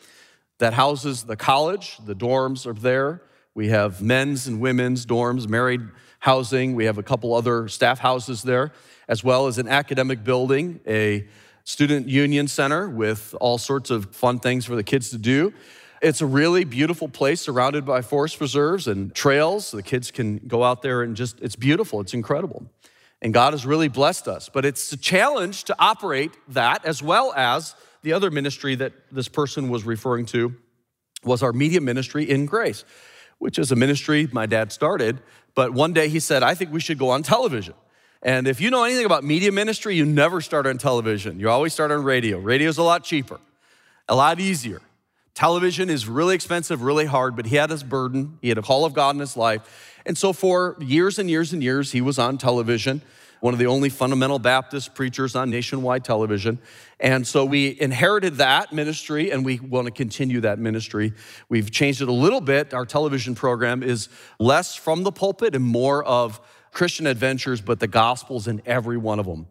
that 0.57 0.73
houses 0.73 1.25
the 1.25 1.37
college. 1.37 1.99
The 2.07 2.15
dorms 2.15 2.67
are 2.67 2.73
there. 2.73 3.21
We 3.55 3.69
have 3.69 4.01
men's 4.01 4.47
and 4.47 4.59
women's 4.59 5.05
dorms, 5.05 5.47
married 5.47 5.83
housing. 6.21 6.75
We 6.75 6.87
have 6.87 6.97
a 6.97 7.03
couple 7.03 7.35
other 7.35 7.69
staff 7.69 7.99
houses 7.99 8.43
there, 8.43 8.73
as 9.07 9.23
well 9.23 9.49
as 9.49 9.59
an 9.59 9.69
academic 9.69 10.25
building, 10.25 10.81
a 10.87 11.29
student 11.65 12.09
union 12.09 12.49
center 12.49 12.89
with 12.89 13.35
all 13.41 13.59
sorts 13.59 13.91
of 13.91 14.15
fun 14.15 14.39
things 14.39 14.65
for 14.65 14.77
the 14.77 14.83
kids 14.83 15.11
to 15.11 15.19
do. 15.19 15.53
It's 16.03 16.23
a 16.23 16.27
really 16.27 16.65
beautiful 16.65 17.09
place 17.09 17.43
surrounded 17.43 17.85
by 17.85 18.01
forest 18.01 18.41
reserves 18.41 18.89
and 18.89 19.15
trails. 19.15 19.71
The 19.71 19.83
kids 19.83 20.11
can 20.11 20.39
go 20.39 20.65
out 20.65 20.81
there 20.83 21.03
and 21.03 21.15
just, 21.15 21.41
it's 21.41 21.57
beautiful, 21.57 22.01
it's 22.01 22.15
incredible. 22.15 22.65
And 23.23 23.35
God 23.35 23.53
has 23.53 23.67
really 23.67 23.89
blessed 23.89 24.27
us. 24.27 24.49
But 24.49 24.65
it's 24.65 24.93
a 24.93 24.97
challenge 24.97 25.65
to 25.65 25.77
operate 25.79 26.33
that 26.49 26.85
as 26.87 27.03
well 27.03 27.35
as 27.37 27.75
the 28.03 28.15
other 28.15 28.31
ministry 28.31 28.75
that 28.77 28.95
this 29.13 29.29
person 29.29 29.69
was 29.69 29.85
referring 29.85 30.25
to 30.27 30.55
was 31.23 31.43
our 31.43 31.53
media 31.53 31.83
ministry 31.83 32.29
in 32.29 32.47
grace, 32.47 32.85
which 33.39 33.59
is 33.59 33.71
a 33.71 33.77
ministry 33.77 34.27
my 34.33 34.47
dad 34.47 34.73
started. 34.73 35.21
But 35.55 35.75
one 35.75 35.93
day 35.93 36.09
he 36.09 36.19
said, 36.19 36.43
I 36.43 36.55
think 36.55 36.73
we 36.73 36.81
should 36.81 36.99
go 36.99 37.11
on 37.11 37.23
television. 37.23 37.75
And 38.23 38.47
if 38.47 38.61
you 38.61 38.71
know 38.71 38.85
anything 38.85 39.07
about 39.07 39.25
media 39.25 39.51
ministry, 39.51 39.97
you 39.97 40.05
never 40.05 40.41
start 40.41 40.67
on 40.67 40.77
television. 40.77 41.41
You 41.41 41.49
always 41.49 41.73
start 41.73 41.91
on 41.91 42.05
radio. 42.05 42.39
Radio's 42.39 42.79
a 42.79 42.83
lot 42.83 43.03
cheaper, 43.03 43.41
a 44.09 44.15
lot 44.15 44.41
easier. 44.41 44.83
Television 45.35 45.89
is 45.89 46.07
really 46.07 46.35
expensive, 46.35 46.83
really 46.83 47.07
hard, 47.07 47.35
but 47.35 47.47
he 47.47 47.57
had 47.57 47.71
his 47.71 47.83
burden. 47.83 48.39
He 48.43 48.49
had 48.49 48.59
a 48.59 48.63
call 48.63 48.85
of 48.85 48.93
God 48.93 49.15
in 49.15 49.21
his 49.21 49.37
life. 49.37 49.97
And 50.05 50.19
so 50.19 50.33
for 50.33 50.77
years 50.81 51.19
and 51.19 51.31
years 51.31 51.53
and 51.53 51.63
years, 51.63 51.93
he 51.93 52.03
was 52.03 52.19
on 52.19 52.37
television, 52.37 53.01
one 53.41 53.55
of 53.55 53.59
the 53.59 53.67
only 53.67 53.89
fundamental 53.89 54.39
Baptist 54.39 54.95
preachers 54.95 55.35
on 55.35 55.49
nationwide 55.49 56.05
television. 56.05 56.59
And 56.99 57.27
so 57.27 57.47
we 57.47 57.81
inherited 57.81 58.35
that 58.35 58.73
ministry 58.73 59.31
and 59.31 59.45
we 59.45 59.61
want 59.61 59.87
to 59.87 59.93
continue 59.93 60.41
that 60.43 60.59
ministry. 60.59 61.15
We've 61.49 61.71
changed 61.71 62.03
it 62.03 62.09
a 62.09 62.13
little 62.13 62.43
bit. 62.43 62.75
Our 62.75 62.85
television 62.85 63.35
program 63.35 63.83
is 63.83 64.11
less 64.39 64.75
from 64.75 65.05
the 65.05 65.13
pulpit 65.13 65.55
and 65.55 65.65
more 65.65 66.05
of 66.05 66.39
Christian 66.73 67.07
adventures, 67.07 67.61
but 67.61 67.81
the 67.81 67.89
gospel's 67.89 68.47
in 68.47 68.63
every 68.67 68.97
one 68.97 69.19
of 69.19 69.27
them. 69.27 69.47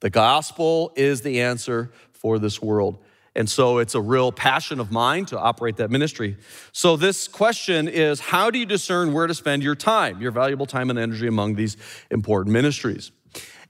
The 0.00 0.10
gospel 0.10 0.92
is 0.96 1.20
the 1.20 1.40
answer 1.40 1.92
for 2.12 2.38
this 2.38 2.60
world. 2.60 2.98
And 3.34 3.48
so 3.48 3.78
it's 3.78 3.94
a 3.94 4.00
real 4.00 4.30
passion 4.30 4.78
of 4.78 4.92
mine 4.92 5.24
to 5.26 5.38
operate 5.38 5.76
that 5.76 5.90
ministry. 5.90 6.36
So 6.72 6.96
this 6.96 7.28
question 7.28 7.88
is 7.88 8.20
how 8.20 8.50
do 8.50 8.58
you 8.58 8.66
discern 8.66 9.12
where 9.12 9.26
to 9.26 9.34
spend 9.34 9.62
your 9.62 9.74
time, 9.74 10.20
your 10.20 10.32
valuable 10.32 10.66
time 10.66 10.90
and 10.90 10.98
energy 10.98 11.26
among 11.26 11.54
these 11.54 11.76
important 12.10 12.52
ministries? 12.52 13.10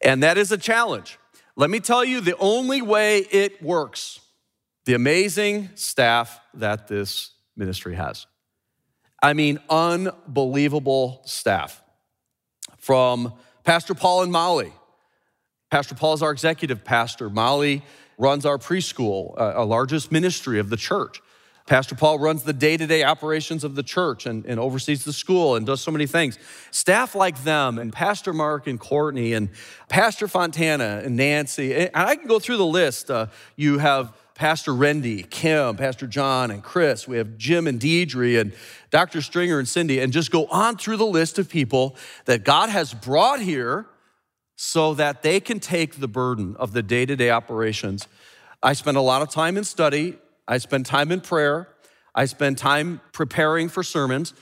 And 0.00 0.22
that 0.22 0.36
is 0.36 0.50
a 0.50 0.58
challenge. 0.58 1.18
Let 1.54 1.70
me 1.70 1.80
tell 1.80 2.04
you 2.04 2.20
the 2.20 2.36
only 2.38 2.82
way 2.82 3.18
it 3.18 3.62
works, 3.62 4.20
the 4.84 4.94
amazing 4.94 5.70
staff 5.74 6.40
that 6.54 6.88
this 6.88 7.30
ministry 7.56 7.94
has. 7.94 8.26
I 9.22 9.34
mean, 9.34 9.60
unbelievable 9.70 11.22
staff. 11.24 11.81
From 12.78 13.32
Pastor 13.64 13.94
Paul 13.94 14.22
and 14.22 14.32
Molly. 14.32 14.72
Pastor 15.70 15.94
Paul 15.94 16.14
is 16.14 16.22
our 16.22 16.32
executive 16.32 16.84
pastor. 16.84 17.30
Molly 17.30 17.82
runs 18.18 18.44
our 18.44 18.58
preschool, 18.58 19.32
uh, 19.38 19.52
our 19.54 19.64
largest 19.64 20.12
ministry 20.12 20.58
of 20.58 20.68
the 20.68 20.76
church. 20.76 21.22
Pastor 21.66 21.94
Paul 21.94 22.18
runs 22.18 22.42
the 22.42 22.52
day 22.52 22.76
to 22.76 22.86
day 22.86 23.04
operations 23.04 23.62
of 23.62 23.76
the 23.76 23.82
church 23.82 24.26
and, 24.26 24.44
and, 24.46 24.58
oversees 24.58 25.04
the 25.04 25.12
school 25.12 25.54
and 25.54 25.64
does 25.64 25.80
so 25.80 25.90
many 25.90 26.06
things. 26.06 26.38
Staff 26.72 27.14
like 27.14 27.44
them, 27.44 27.78
and 27.78 27.92
Pastor 27.92 28.32
Mark 28.32 28.66
and 28.66 28.80
Courtney, 28.80 29.32
and 29.32 29.48
Pastor 29.88 30.26
Fontana 30.26 31.02
and 31.04 31.16
Nancy, 31.16 31.74
and 31.74 31.90
I 31.94 32.16
can 32.16 32.26
go 32.26 32.38
through 32.38 32.56
the 32.56 32.66
list. 32.66 33.10
Uh, 33.10 33.28
you 33.56 33.78
have 33.78 34.12
Pastor 34.34 34.72
Rendy, 34.72 35.28
Kim, 35.28 35.76
Pastor 35.76 36.06
John, 36.06 36.50
and 36.50 36.62
Chris. 36.62 37.06
We 37.06 37.18
have 37.18 37.36
Jim 37.36 37.66
and 37.66 37.78
Deidre, 37.78 38.40
and 38.40 38.52
Dr. 38.90 39.20
Stringer 39.20 39.58
and 39.58 39.68
Cindy, 39.68 40.00
and 40.00 40.12
just 40.12 40.30
go 40.30 40.46
on 40.46 40.76
through 40.76 40.96
the 40.96 41.06
list 41.06 41.38
of 41.38 41.48
people 41.48 41.96
that 42.24 42.44
God 42.44 42.68
has 42.68 42.94
brought 42.94 43.40
here 43.40 43.86
so 44.56 44.94
that 44.94 45.22
they 45.22 45.40
can 45.40 45.60
take 45.60 46.00
the 46.00 46.08
burden 46.08 46.56
of 46.56 46.72
the 46.72 46.82
day 46.82 47.04
to 47.04 47.16
day 47.16 47.30
operations. 47.30 48.06
I 48.62 48.74
spend 48.74 48.96
a 48.96 49.00
lot 49.00 49.22
of 49.22 49.30
time 49.30 49.56
in 49.56 49.64
study, 49.64 50.18
I 50.46 50.58
spend 50.58 50.86
time 50.86 51.10
in 51.10 51.20
prayer, 51.20 51.68
I 52.14 52.26
spend 52.26 52.58
time 52.58 53.00
preparing 53.12 53.68
for 53.68 53.82
sermons. 53.82 54.34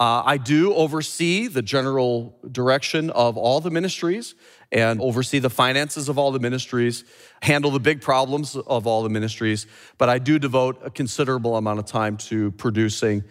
Uh, 0.00 0.22
I 0.24 0.38
do 0.38 0.72
oversee 0.72 1.46
the 1.46 1.60
general 1.60 2.34
direction 2.50 3.10
of 3.10 3.36
all 3.36 3.60
the 3.60 3.70
ministries 3.70 4.34
and 4.72 4.98
oversee 4.98 5.40
the 5.40 5.50
finances 5.50 6.08
of 6.08 6.16
all 6.16 6.32
the 6.32 6.38
ministries, 6.38 7.04
handle 7.42 7.70
the 7.70 7.80
big 7.80 8.00
problems 8.00 8.56
of 8.56 8.86
all 8.86 9.02
the 9.02 9.10
ministries, 9.10 9.66
but 9.98 10.08
I 10.08 10.18
do 10.18 10.38
devote 10.38 10.80
a 10.82 10.90
considerable 10.90 11.54
amount 11.58 11.80
of 11.80 11.84
time 11.84 12.16
to 12.16 12.50
producing 12.52 13.24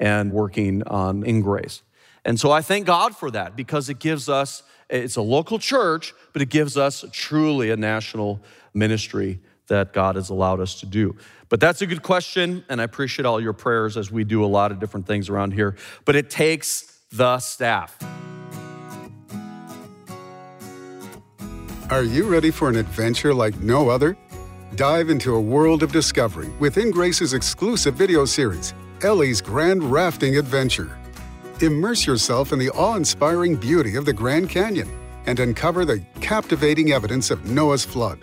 and 0.00 0.32
working 0.32 0.82
on 0.84 1.24
In 1.24 1.42
Grace. 1.42 1.82
And 2.24 2.40
so 2.40 2.50
I 2.50 2.62
thank 2.62 2.86
God 2.86 3.14
for 3.14 3.30
that 3.32 3.54
because 3.54 3.90
it 3.90 3.98
gives 3.98 4.30
us 4.30 4.62
it's 4.88 5.16
a 5.16 5.22
local 5.22 5.58
church, 5.58 6.14
but 6.32 6.40
it 6.40 6.48
gives 6.48 6.78
us 6.78 7.04
truly 7.12 7.70
a 7.70 7.76
national 7.76 8.40
ministry 8.72 9.40
that 9.68 9.92
God 9.92 10.16
has 10.16 10.30
allowed 10.30 10.60
us 10.60 10.80
to 10.80 10.86
do. 10.86 11.16
But 11.48 11.60
that's 11.60 11.82
a 11.82 11.86
good 11.86 12.02
question, 12.02 12.64
and 12.68 12.80
I 12.80 12.84
appreciate 12.84 13.26
all 13.26 13.40
your 13.40 13.52
prayers 13.52 13.96
as 13.96 14.10
we 14.10 14.24
do 14.24 14.44
a 14.44 14.46
lot 14.46 14.72
of 14.72 14.80
different 14.80 15.06
things 15.06 15.28
around 15.28 15.52
here. 15.52 15.76
But 16.04 16.16
it 16.16 16.30
takes 16.30 17.00
the 17.12 17.38
staff. 17.38 17.96
Are 21.90 22.02
you 22.02 22.26
ready 22.26 22.50
for 22.50 22.68
an 22.68 22.76
adventure 22.76 23.34
like 23.34 23.60
no 23.60 23.88
other? 23.88 24.16
Dive 24.74 25.10
into 25.10 25.36
a 25.36 25.40
world 25.40 25.82
of 25.82 25.92
discovery 25.92 26.48
with 26.58 26.76
InGrace's 26.76 27.34
exclusive 27.34 27.94
video 27.94 28.24
series, 28.24 28.74
Ellie's 29.02 29.40
Grand 29.40 29.84
Rafting 29.84 30.36
Adventure. 30.36 30.98
Immerse 31.60 32.04
yourself 32.04 32.52
in 32.52 32.58
the 32.58 32.70
awe 32.70 32.96
inspiring 32.96 33.54
beauty 33.54 33.94
of 33.94 34.04
the 34.04 34.12
Grand 34.12 34.50
Canyon 34.50 34.90
and 35.26 35.38
uncover 35.38 35.84
the 35.84 36.04
captivating 36.20 36.90
evidence 36.90 37.30
of 37.30 37.44
Noah's 37.44 37.84
flood. 37.84 38.18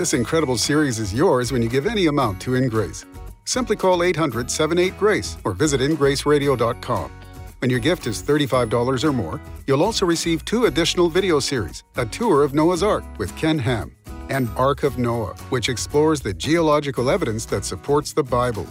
This 0.00 0.14
incredible 0.14 0.56
series 0.56 0.98
is 0.98 1.12
yours 1.12 1.52
when 1.52 1.60
you 1.60 1.68
give 1.68 1.86
any 1.86 2.06
amount 2.06 2.40
to 2.40 2.52
InGrace. 2.52 3.04
Simply 3.44 3.76
call 3.76 4.02
800 4.02 4.50
78 4.50 4.96
Grace 4.96 5.36
or 5.44 5.52
visit 5.52 5.82
ingraceradio.com. 5.82 7.10
When 7.58 7.70
your 7.70 7.80
gift 7.80 8.06
is 8.06 8.22
$35 8.22 9.04
or 9.04 9.12
more, 9.12 9.42
you'll 9.66 9.82
also 9.82 10.06
receive 10.06 10.42
two 10.46 10.64
additional 10.64 11.10
video 11.10 11.38
series 11.38 11.84
A 11.96 12.06
Tour 12.06 12.44
of 12.44 12.54
Noah's 12.54 12.82
Ark 12.82 13.04
with 13.18 13.36
Ken 13.36 13.58
Ham 13.58 13.94
and 14.30 14.48
Ark 14.56 14.84
of 14.84 14.96
Noah, 14.96 15.34
which 15.50 15.68
explores 15.68 16.22
the 16.22 16.32
geological 16.32 17.10
evidence 17.10 17.44
that 17.44 17.66
supports 17.66 18.14
the 18.14 18.22
Bible. 18.22 18.66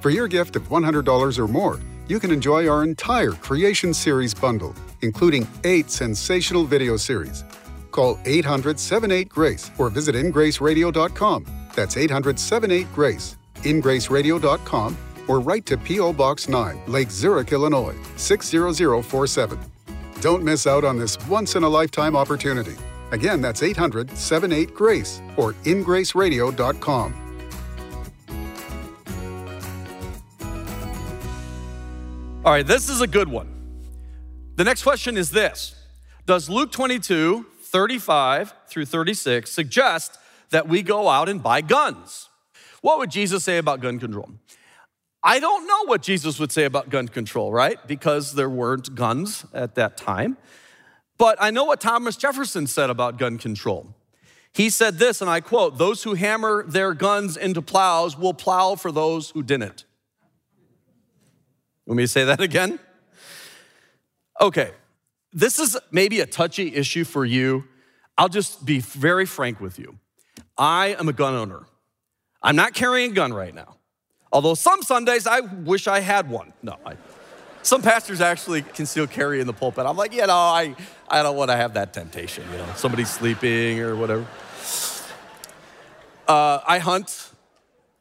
For 0.00 0.08
your 0.08 0.26
gift 0.26 0.56
of 0.56 0.70
$100 0.70 1.38
or 1.38 1.48
more, 1.48 1.80
you 2.08 2.18
can 2.18 2.30
enjoy 2.30 2.66
our 2.66 2.82
entire 2.82 3.32
Creation 3.32 3.92
Series 3.92 4.32
bundle, 4.32 4.74
including 5.02 5.46
eight 5.64 5.90
sensational 5.90 6.64
video 6.64 6.96
series. 6.96 7.44
Call 7.96 8.18
800 8.26 8.78
78 8.78 9.28
Grace 9.28 9.70
or 9.78 9.88
visit 9.88 10.14
ingraceradio.com. 10.14 11.46
That's 11.74 11.96
800 11.96 12.38
78 12.38 12.92
Grace, 12.94 13.36
ingraceradio.com, 13.62 14.96
or 15.26 15.40
write 15.40 15.66
to 15.66 15.76
P.O. 15.78 16.12
Box 16.12 16.48
9, 16.48 16.82
Lake 16.86 17.10
Zurich, 17.10 17.52
Illinois 17.52 17.96
60047. 18.16 19.58
Don't 20.20 20.44
miss 20.44 20.66
out 20.66 20.84
on 20.84 20.98
this 20.98 21.18
once 21.26 21.56
in 21.56 21.62
a 21.62 21.68
lifetime 21.68 22.14
opportunity. 22.14 22.76
Again, 23.12 23.40
that's 23.40 23.62
800 23.62 24.10
78 24.16 24.74
Grace 24.74 25.22
or 25.36 25.54
ingraceradio.com. 25.64 27.22
All 32.44 32.52
right, 32.52 32.66
this 32.66 32.88
is 32.88 33.00
a 33.00 33.06
good 33.06 33.28
one. 33.28 33.52
The 34.54 34.64
next 34.64 34.82
question 34.82 35.16
is 35.16 35.30
this 35.30 35.74
Does 36.26 36.48
Luke 36.48 36.70
22, 36.72 37.44
35 37.66 38.54
through 38.68 38.86
36 38.86 39.50
suggest 39.50 40.18
that 40.50 40.68
we 40.68 40.82
go 40.82 41.08
out 41.08 41.28
and 41.28 41.42
buy 41.42 41.60
guns? 41.60 42.28
What 42.80 42.98
would 42.98 43.10
Jesus 43.10 43.44
say 43.44 43.58
about 43.58 43.80
gun 43.80 43.98
control? 43.98 44.30
I 45.22 45.40
don't 45.40 45.66
know 45.66 45.84
what 45.86 46.02
Jesus 46.02 46.38
would 46.38 46.52
say 46.52 46.64
about 46.64 46.88
gun 46.88 47.08
control, 47.08 47.50
right? 47.50 47.84
Because 47.86 48.34
there 48.34 48.48
weren't 48.48 48.94
guns 48.94 49.44
at 49.52 49.74
that 49.74 49.96
time. 49.96 50.36
But 51.18 51.36
I 51.40 51.50
know 51.50 51.64
what 51.64 51.80
Thomas 51.80 52.16
Jefferson 52.16 52.66
said 52.66 52.90
about 52.90 53.18
gun 53.18 53.38
control. 53.38 53.94
He 54.52 54.70
said 54.70 54.98
this, 54.98 55.20
and 55.20 55.28
I 55.28 55.40
quote 55.40 55.78
Those 55.78 56.04
who 56.04 56.14
hammer 56.14 56.64
their 56.66 56.94
guns 56.94 57.36
into 57.36 57.60
plows 57.60 58.16
will 58.16 58.34
plow 58.34 58.76
for 58.76 58.92
those 58.92 59.30
who 59.30 59.42
didn't. 59.42 59.84
Let 61.86 61.96
me 61.96 62.06
say 62.06 62.24
that 62.24 62.40
again. 62.40 62.78
Okay, 64.40 64.70
this 65.36 65.58
is 65.58 65.78
maybe 65.90 66.20
a 66.20 66.26
touchy 66.26 66.74
issue 66.74 67.04
for 67.04 67.24
you. 67.26 67.64
I'll 68.16 68.30
just 68.30 68.64
be 68.64 68.80
very 68.80 69.26
frank 69.26 69.60
with 69.60 69.78
you. 69.78 69.98
I 70.56 70.96
am 70.98 71.10
a 71.10 71.12
gun 71.12 71.34
owner. 71.34 71.66
I'm 72.42 72.56
not 72.56 72.72
carrying 72.72 73.10
a 73.10 73.14
gun 73.14 73.34
right 73.34 73.54
now. 73.54 73.76
Although 74.32 74.54
some 74.54 74.82
Sundays 74.82 75.26
I 75.26 75.40
wish 75.40 75.86
I 75.86 76.00
had 76.00 76.30
one. 76.30 76.54
No, 76.62 76.76
I, 76.86 76.94
some 77.62 77.82
pastors 77.82 78.22
actually 78.22 78.62
can 78.62 78.86
still 78.86 79.06
carry 79.06 79.40
in 79.40 79.46
the 79.46 79.52
pulpit. 79.52 79.84
I'm 79.84 79.98
like, 79.98 80.14
you 80.14 80.26
know, 80.26 80.32
I, 80.32 80.74
I 81.06 81.22
don't 81.22 81.36
want 81.36 81.50
to 81.50 81.56
have 81.56 81.74
that 81.74 81.92
temptation, 81.92 82.44
you 82.50 82.56
know, 82.56 82.68
somebody's 82.74 83.10
sleeping 83.10 83.80
or 83.80 83.94
whatever. 83.94 84.26
Uh, 86.26 86.60
I 86.66 86.78
hunt. 86.78 87.30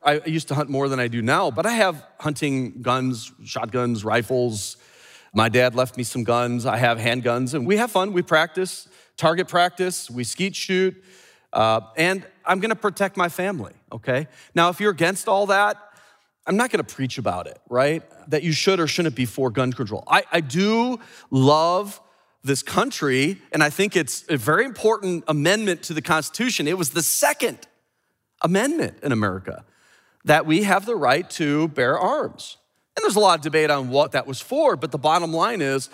I 0.01 0.22
used 0.25 0.48
to 0.48 0.56
hunt 0.56 0.70
more 0.70 0.88
than 0.88 1.01
I 1.01 1.10
do 1.10 1.22
now, 1.22 1.51
but 1.51 1.65
I 1.65 1.72
have 1.72 2.01
hunting 2.20 2.82
guns, 2.82 3.34
shotguns, 3.44 4.06
rifles. 4.06 4.77
My 5.36 5.50
dad 5.50 5.75
left 5.75 5.98
me 5.98 6.04
some 6.04 6.24
guns. 6.24 6.65
I 6.65 6.77
have 6.77 6.98
handguns, 6.98 7.54
and 7.54 7.68
we 7.68 7.75
have 7.75 7.92
fun. 7.92 8.13
We 8.13 8.22
practice, 8.22 8.88
target 9.18 9.50
practice, 9.50 10.10
we 10.10 10.24
skeet 10.24 10.56
shoot, 10.56 10.96
uh, 11.51 11.82
and 11.98 12.25
I'm 12.46 12.62
gonna 12.62 12.74
protect 12.74 13.18
my 13.18 13.27
family, 13.27 13.74
okay? 13.92 14.27
Now, 14.56 14.70
if 14.70 14.80
you're 14.80 14.92
against 14.92 15.27
all 15.27 15.48
that, 15.48 15.75
I'm 16.48 16.56
not 16.56 16.70
gonna 16.70 16.86
preach 16.86 17.18
about 17.18 17.48
it, 17.48 17.60
right? 17.70 18.01
That 18.30 18.44
you 18.44 18.54
should 18.54 18.80
or 18.80 18.88
shouldn't 18.88 19.15
be 19.15 19.25
for 19.25 19.51
gun 19.51 19.74
control. 19.74 20.06
I, 20.08 20.24
I 20.32 20.39
do 20.39 21.01
love 21.30 22.00
this 22.42 22.63
country, 22.63 23.42
and 23.51 23.62
I 23.62 23.70
think 23.70 23.98
it's 23.98 24.24
a 24.30 24.38
very 24.38 24.63
important 24.63 25.25
amendment 25.27 25.84
to 25.84 25.94
the 25.94 26.01
Constitution. 26.01 26.65
It 26.65 26.77
was 26.77 26.92
the 26.92 27.04
second 27.04 27.68
amendment 28.42 29.00
in 29.04 29.12
America 29.12 29.65
that 30.24 30.46
we 30.46 30.63
have 30.63 30.86
the 30.86 30.96
right 30.96 31.30
to 31.32 31.68
bear 31.70 32.00
arms. 32.00 32.56
And 32.95 33.03
there's 33.03 33.15
a 33.15 33.19
lot 33.19 33.39
of 33.39 33.43
debate 33.43 33.69
on 33.69 33.89
what 33.89 34.13
that 34.13 34.25
was 34.25 34.39
for, 34.39 34.75
but 34.75 34.91
the 34.91 34.97
bottom 34.97 35.33
line 35.33 35.61
is 35.61 35.89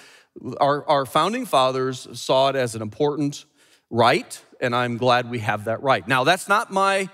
our, 0.59 0.87
our 0.87 1.05
founding 1.05 1.45
fathers 1.45 2.07
saw 2.13 2.49
it 2.49 2.55
as 2.55 2.75
an 2.75 2.81
important 2.81 3.45
right, 3.89 4.41
and 4.59 4.75
I'm 4.75 4.97
glad 4.97 5.29
we 5.29 5.39
have 5.39 5.65
that 5.65 5.81
right. 5.81 6.07
Now, 6.07 6.23
that's 6.23 6.47
not 6.47 6.71
my 6.71 7.09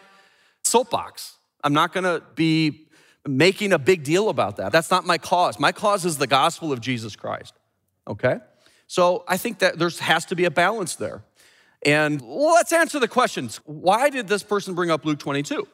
soapbox. 0.63 1.37
I'm 1.63 1.73
not 1.73 1.93
gonna 1.93 2.21
be 2.35 2.87
making 3.27 3.73
a 3.73 3.79
big 3.79 4.03
deal 4.03 4.29
about 4.29 4.57
that. 4.57 4.71
That's 4.71 4.91
not 4.91 5.05
my 5.05 5.17
cause. 5.17 5.59
My 5.59 5.71
cause 5.71 6.05
is 6.05 6.17
the 6.17 6.27
gospel 6.27 6.71
of 6.71 6.81
Jesus 6.81 7.15
Christ, 7.15 7.53
okay? 8.07 8.39
So 8.87 9.23
I 9.27 9.37
think 9.37 9.59
that 9.59 9.79
there 9.79 9.89
has 9.89 10.25
to 10.25 10.35
be 10.35 10.45
a 10.45 10.51
balance 10.51 10.95
there. 10.95 11.23
And 11.85 12.21
let's 12.21 12.73
answer 12.73 12.99
the 12.99 13.07
questions. 13.07 13.57
Why 13.65 14.09
did 14.09 14.27
this 14.27 14.43
person 14.43 14.73
bring 14.73 14.89
up 14.91 15.05
Luke 15.05 15.19
22? 15.19 15.67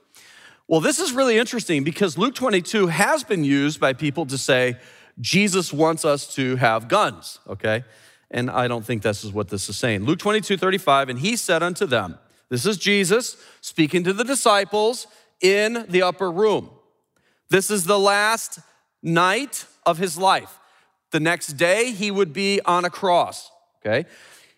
Well, 0.67 0.79
this 0.79 0.99
is 0.99 1.11
really 1.11 1.37
interesting 1.37 1.83
because 1.83 2.17
Luke 2.17 2.35
22 2.35 2.87
has 2.87 3.23
been 3.23 3.43
used 3.43 3.79
by 3.79 3.93
people 3.93 4.25
to 4.27 4.37
say 4.37 4.77
Jesus 5.19 5.73
wants 5.73 6.05
us 6.05 6.33
to 6.35 6.55
have 6.55 6.87
guns, 6.87 7.39
okay? 7.47 7.83
And 8.31 8.49
I 8.49 8.67
don't 8.67 8.85
think 8.85 9.03
this 9.03 9.23
is 9.23 9.31
what 9.31 9.49
this 9.49 9.67
is 9.67 9.77
saying. 9.77 10.05
Luke 10.05 10.19
22, 10.19 10.57
35, 10.57 11.09
and 11.09 11.19
he 11.19 11.35
said 11.35 11.61
unto 11.61 11.85
them, 11.85 12.17
This 12.49 12.65
is 12.65 12.77
Jesus 12.77 13.37
speaking 13.61 14.03
to 14.05 14.13
the 14.13 14.23
disciples 14.23 15.05
in 15.41 15.85
the 15.89 16.01
upper 16.01 16.31
room. 16.31 16.69
This 17.49 17.69
is 17.69 17.83
the 17.83 17.99
last 17.99 18.59
night 19.03 19.65
of 19.85 19.97
his 19.97 20.17
life. 20.17 20.59
The 21.11 21.19
next 21.19 21.53
day, 21.53 21.91
he 21.91 22.09
would 22.09 22.31
be 22.31 22.61
on 22.65 22.85
a 22.85 22.89
cross, 22.89 23.51
okay? 23.85 24.09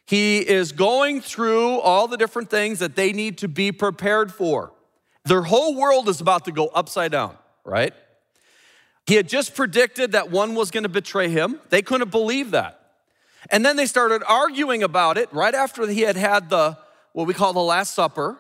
He 0.06 0.48
is 0.48 0.72
going 0.72 1.20
through 1.20 1.80
all 1.80 2.08
the 2.08 2.16
different 2.16 2.52
things 2.52 2.78
that 2.80 2.96
they 2.96 3.12
need 3.12 3.40
to 3.40 3.48
be 3.48 3.72
prepared 3.72 4.32
for. 4.32 4.72
Their 5.26 5.42
whole 5.42 5.76
world 5.76 6.08
is 6.08 6.22
about 6.22 6.46
to 6.46 6.52
go 6.52 6.68
upside 6.68 7.12
down, 7.12 7.36
right? 7.64 7.94
He 9.06 9.16
had 9.16 9.28
just 9.28 9.56
predicted 9.56 10.14
that 10.14 10.32
one 10.32 10.56
was 10.56 10.72
going 10.72 10.84
to 10.84 10.90
betray 10.90 11.30
him. 11.30 11.60
They 11.70 11.82
couldn't 11.82 12.12
believe 12.12 12.52
that. 12.52 12.80
And 13.52 13.66
then 13.66 13.76
they 13.76 13.86
started 13.86 14.24
arguing 14.28 14.82
about 14.82 15.18
it 15.18 15.32
right 15.32 15.54
after 15.54 15.86
he 15.88 16.02
had 16.02 16.16
had 16.16 16.50
the, 16.50 16.78
what 17.14 17.28
we 17.28 17.34
call 17.34 17.54
the 17.54 17.60
Last 17.60 17.94
Supper. 17.94 18.40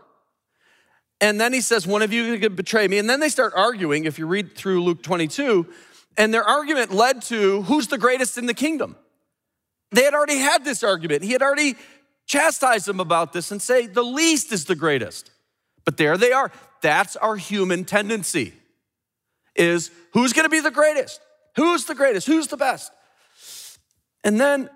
And 1.21 1.39
then 1.39 1.53
he 1.53 1.61
says, 1.61 1.85
One 1.85 2.01
of 2.01 2.11
you 2.11 2.37
to 2.39 2.49
betray 2.49 2.87
me. 2.87 2.97
And 2.97 3.09
then 3.09 3.19
they 3.19 3.29
start 3.29 3.53
arguing, 3.55 4.05
if 4.05 4.17
you 4.17 4.25
read 4.25 4.55
through 4.55 4.83
Luke 4.83 5.03
22, 5.03 5.67
and 6.17 6.33
their 6.33 6.43
argument 6.43 6.91
led 6.91 7.21
to 7.23 7.61
who's 7.63 7.87
the 7.87 7.97
greatest 7.97 8.37
in 8.37 8.45
the 8.47 8.53
kingdom. 8.53 8.95
They 9.91 10.03
had 10.03 10.13
already 10.13 10.37
had 10.37 10.65
this 10.65 10.83
argument. 10.83 11.23
He 11.23 11.31
had 11.31 11.41
already 11.41 11.75
chastised 12.25 12.85
them 12.85 12.99
about 12.99 13.33
this 13.33 13.51
and 13.51 13.61
say, 13.61 13.87
the 13.87 14.03
least 14.03 14.51
is 14.51 14.65
the 14.65 14.75
greatest. 14.75 15.31
But 15.85 15.97
there 15.97 16.17
they 16.17 16.31
are. 16.31 16.51
That's 16.85 17.15
our 17.15 17.35
human 17.35 17.83
tendency. 17.83 18.53
Is 19.55 19.89
who's 20.13 20.33
going 20.33 20.45
to 20.45 20.51
be 20.51 20.59
the 20.59 20.69
greatest? 20.69 21.19
Who's 21.55 21.85
the 21.85 21.95
greatest? 21.95 22.27
Who's 22.27 22.45
the 22.45 22.57
best? 22.57 22.91
And 24.23 24.39
then 24.39 24.69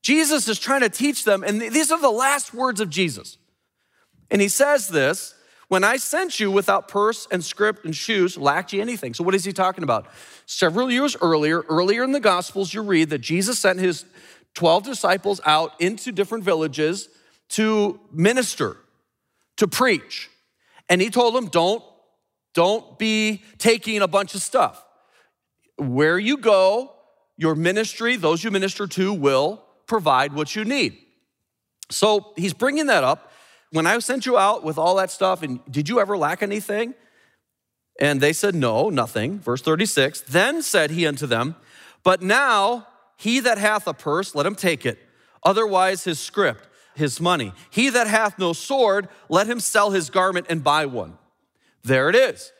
Jesus 0.00 0.48
is 0.48 0.58
trying 0.58 0.80
to 0.80 0.88
teach 0.88 1.24
them, 1.24 1.44
and 1.44 1.60
these 1.60 1.92
are 1.92 2.00
the 2.00 2.10
last 2.10 2.54
words 2.54 2.80
of 2.80 2.88
Jesus. 2.88 3.36
And 4.30 4.40
he 4.40 4.48
says 4.48 4.88
this 4.88 5.34
when 5.68 5.84
I 5.84 5.98
sent 5.98 6.40
you 6.40 6.50
without 6.50 6.88
purse 6.88 7.28
and 7.30 7.44
script 7.44 7.84
and 7.84 7.94
shoes, 7.94 8.38
lacked 8.38 8.72
you 8.72 8.80
anything? 8.80 9.12
So, 9.12 9.22
what 9.22 9.34
is 9.34 9.44
he 9.44 9.52
talking 9.52 9.84
about? 9.84 10.06
Several 10.46 10.90
years 10.90 11.18
earlier, 11.20 11.60
earlier 11.68 12.02
in 12.02 12.12
the 12.12 12.20
Gospels, 12.20 12.72
you 12.72 12.80
read 12.80 13.10
that 13.10 13.18
Jesus 13.18 13.58
sent 13.58 13.78
his 13.78 14.06
12 14.54 14.84
disciples 14.84 15.42
out 15.44 15.78
into 15.82 16.12
different 16.12 16.44
villages 16.44 17.10
to 17.50 18.00
minister, 18.10 18.78
to 19.58 19.68
preach. 19.68 20.30
And 20.88 21.00
he 21.00 21.10
told 21.10 21.34
them, 21.34 21.46
don't, 21.46 21.82
don't 22.54 22.98
be 22.98 23.42
taking 23.58 24.02
a 24.02 24.08
bunch 24.08 24.34
of 24.34 24.42
stuff. 24.42 24.84
Where 25.76 26.18
you 26.18 26.36
go, 26.36 26.92
your 27.36 27.54
ministry, 27.54 28.16
those 28.16 28.44
you 28.44 28.50
minister 28.50 28.86
to, 28.86 29.12
will 29.12 29.64
provide 29.86 30.32
what 30.32 30.54
you 30.54 30.64
need. 30.64 30.98
So 31.90 32.32
he's 32.36 32.54
bringing 32.54 32.86
that 32.86 33.04
up 33.04 33.32
when 33.72 33.86
I 33.86 33.98
sent 34.00 34.26
you 34.26 34.38
out 34.38 34.62
with 34.62 34.78
all 34.78 34.96
that 34.96 35.10
stuff, 35.10 35.42
and 35.42 35.60
did 35.70 35.88
you 35.88 35.98
ever 35.98 36.16
lack 36.16 36.42
anything? 36.42 36.94
And 37.98 38.20
they 38.20 38.32
said, 38.32 38.54
No, 38.54 38.90
nothing. 38.90 39.40
Verse 39.40 39.62
36 39.62 40.20
Then 40.22 40.62
said 40.62 40.90
he 40.90 41.06
unto 41.06 41.26
them, 41.26 41.56
But 42.04 42.22
now 42.22 42.86
he 43.16 43.40
that 43.40 43.58
hath 43.58 43.86
a 43.86 43.94
purse, 43.94 44.34
let 44.34 44.46
him 44.46 44.54
take 44.54 44.84
it. 44.86 44.98
Otherwise, 45.42 46.04
his 46.04 46.20
script, 46.20 46.68
his 46.94 47.20
money. 47.20 47.52
He 47.70 47.90
that 47.90 48.06
hath 48.06 48.38
no 48.38 48.52
sword, 48.52 49.08
let 49.28 49.46
him 49.46 49.60
sell 49.60 49.90
his 49.90 50.10
garment 50.10 50.46
and 50.48 50.62
buy 50.62 50.86
one. 50.86 51.18
There 51.82 52.08
it 52.08 52.16
is. 52.16 52.52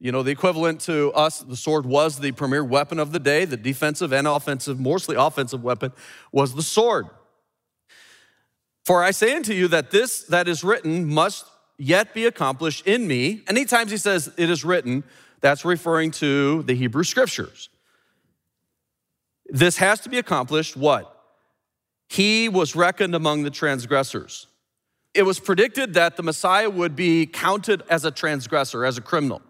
You 0.00 0.12
know, 0.12 0.22
the 0.22 0.30
equivalent 0.30 0.80
to 0.82 1.12
us, 1.12 1.40
the 1.40 1.56
sword 1.56 1.84
was 1.84 2.20
the 2.20 2.32
premier 2.32 2.64
weapon 2.64 2.98
of 2.98 3.10
the 3.12 3.18
day. 3.18 3.44
The 3.44 3.56
defensive 3.56 4.12
and 4.12 4.28
offensive, 4.28 4.78
mostly 4.78 5.16
offensive 5.16 5.62
weapon, 5.62 5.92
was 6.30 6.54
the 6.54 6.62
sword. 6.62 7.06
For 8.84 9.02
I 9.02 9.10
say 9.10 9.34
unto 9.34 9.52
you 9.52 9.68
that 9.68 9.90
this 9.90 10.22
that 10.24 10.46
is 10.48 10.62
written 10.62 11.06
must 11.06 11.46
yet 11.78 12.14
be 12.14 12.26
accomplished 12.26 12.86
in 12.86 13.06
me. 13.06 13.42
Anytime 13.48 13.88
he 13.88 13.96
says 13.96 14.32
it 14.36 14.48
is 14.48 14.64
written, 14.64 15.04
that's 15.40 15.64
referring 15.64 16.10
to 16.12 16.62
the 16.62 16.74
Hebrew 16.74 17.04
scriptures. 17.04 17.68
This 19.46 19.78
has 19.78 20.00
to 20.00 20.08
be 20.08 20.18
accomplished 20.18 20.76
what? 20.76 21.17
He 22.08 22.48
was 22.48 22.74
reckoned 22.74 23.14
among 23.14 23.42
the 23.42 23.50
transgressors. 23.50 24.46
It 25.14 25.22
was 25.22 25.38
predicted 25.38 25.94
that 25.94 26.16
the 26.16 26.22
Messiah 26.22 26.70
would 26.70 26.96
be 26.96 27.26
counted 27.26 27.82
as 27.88 28.04
a 28.04 28.10
transgressor, 28.10 28.84
as 28.84 28.98
a 28.98 29.00
criminal. 29.00 29.42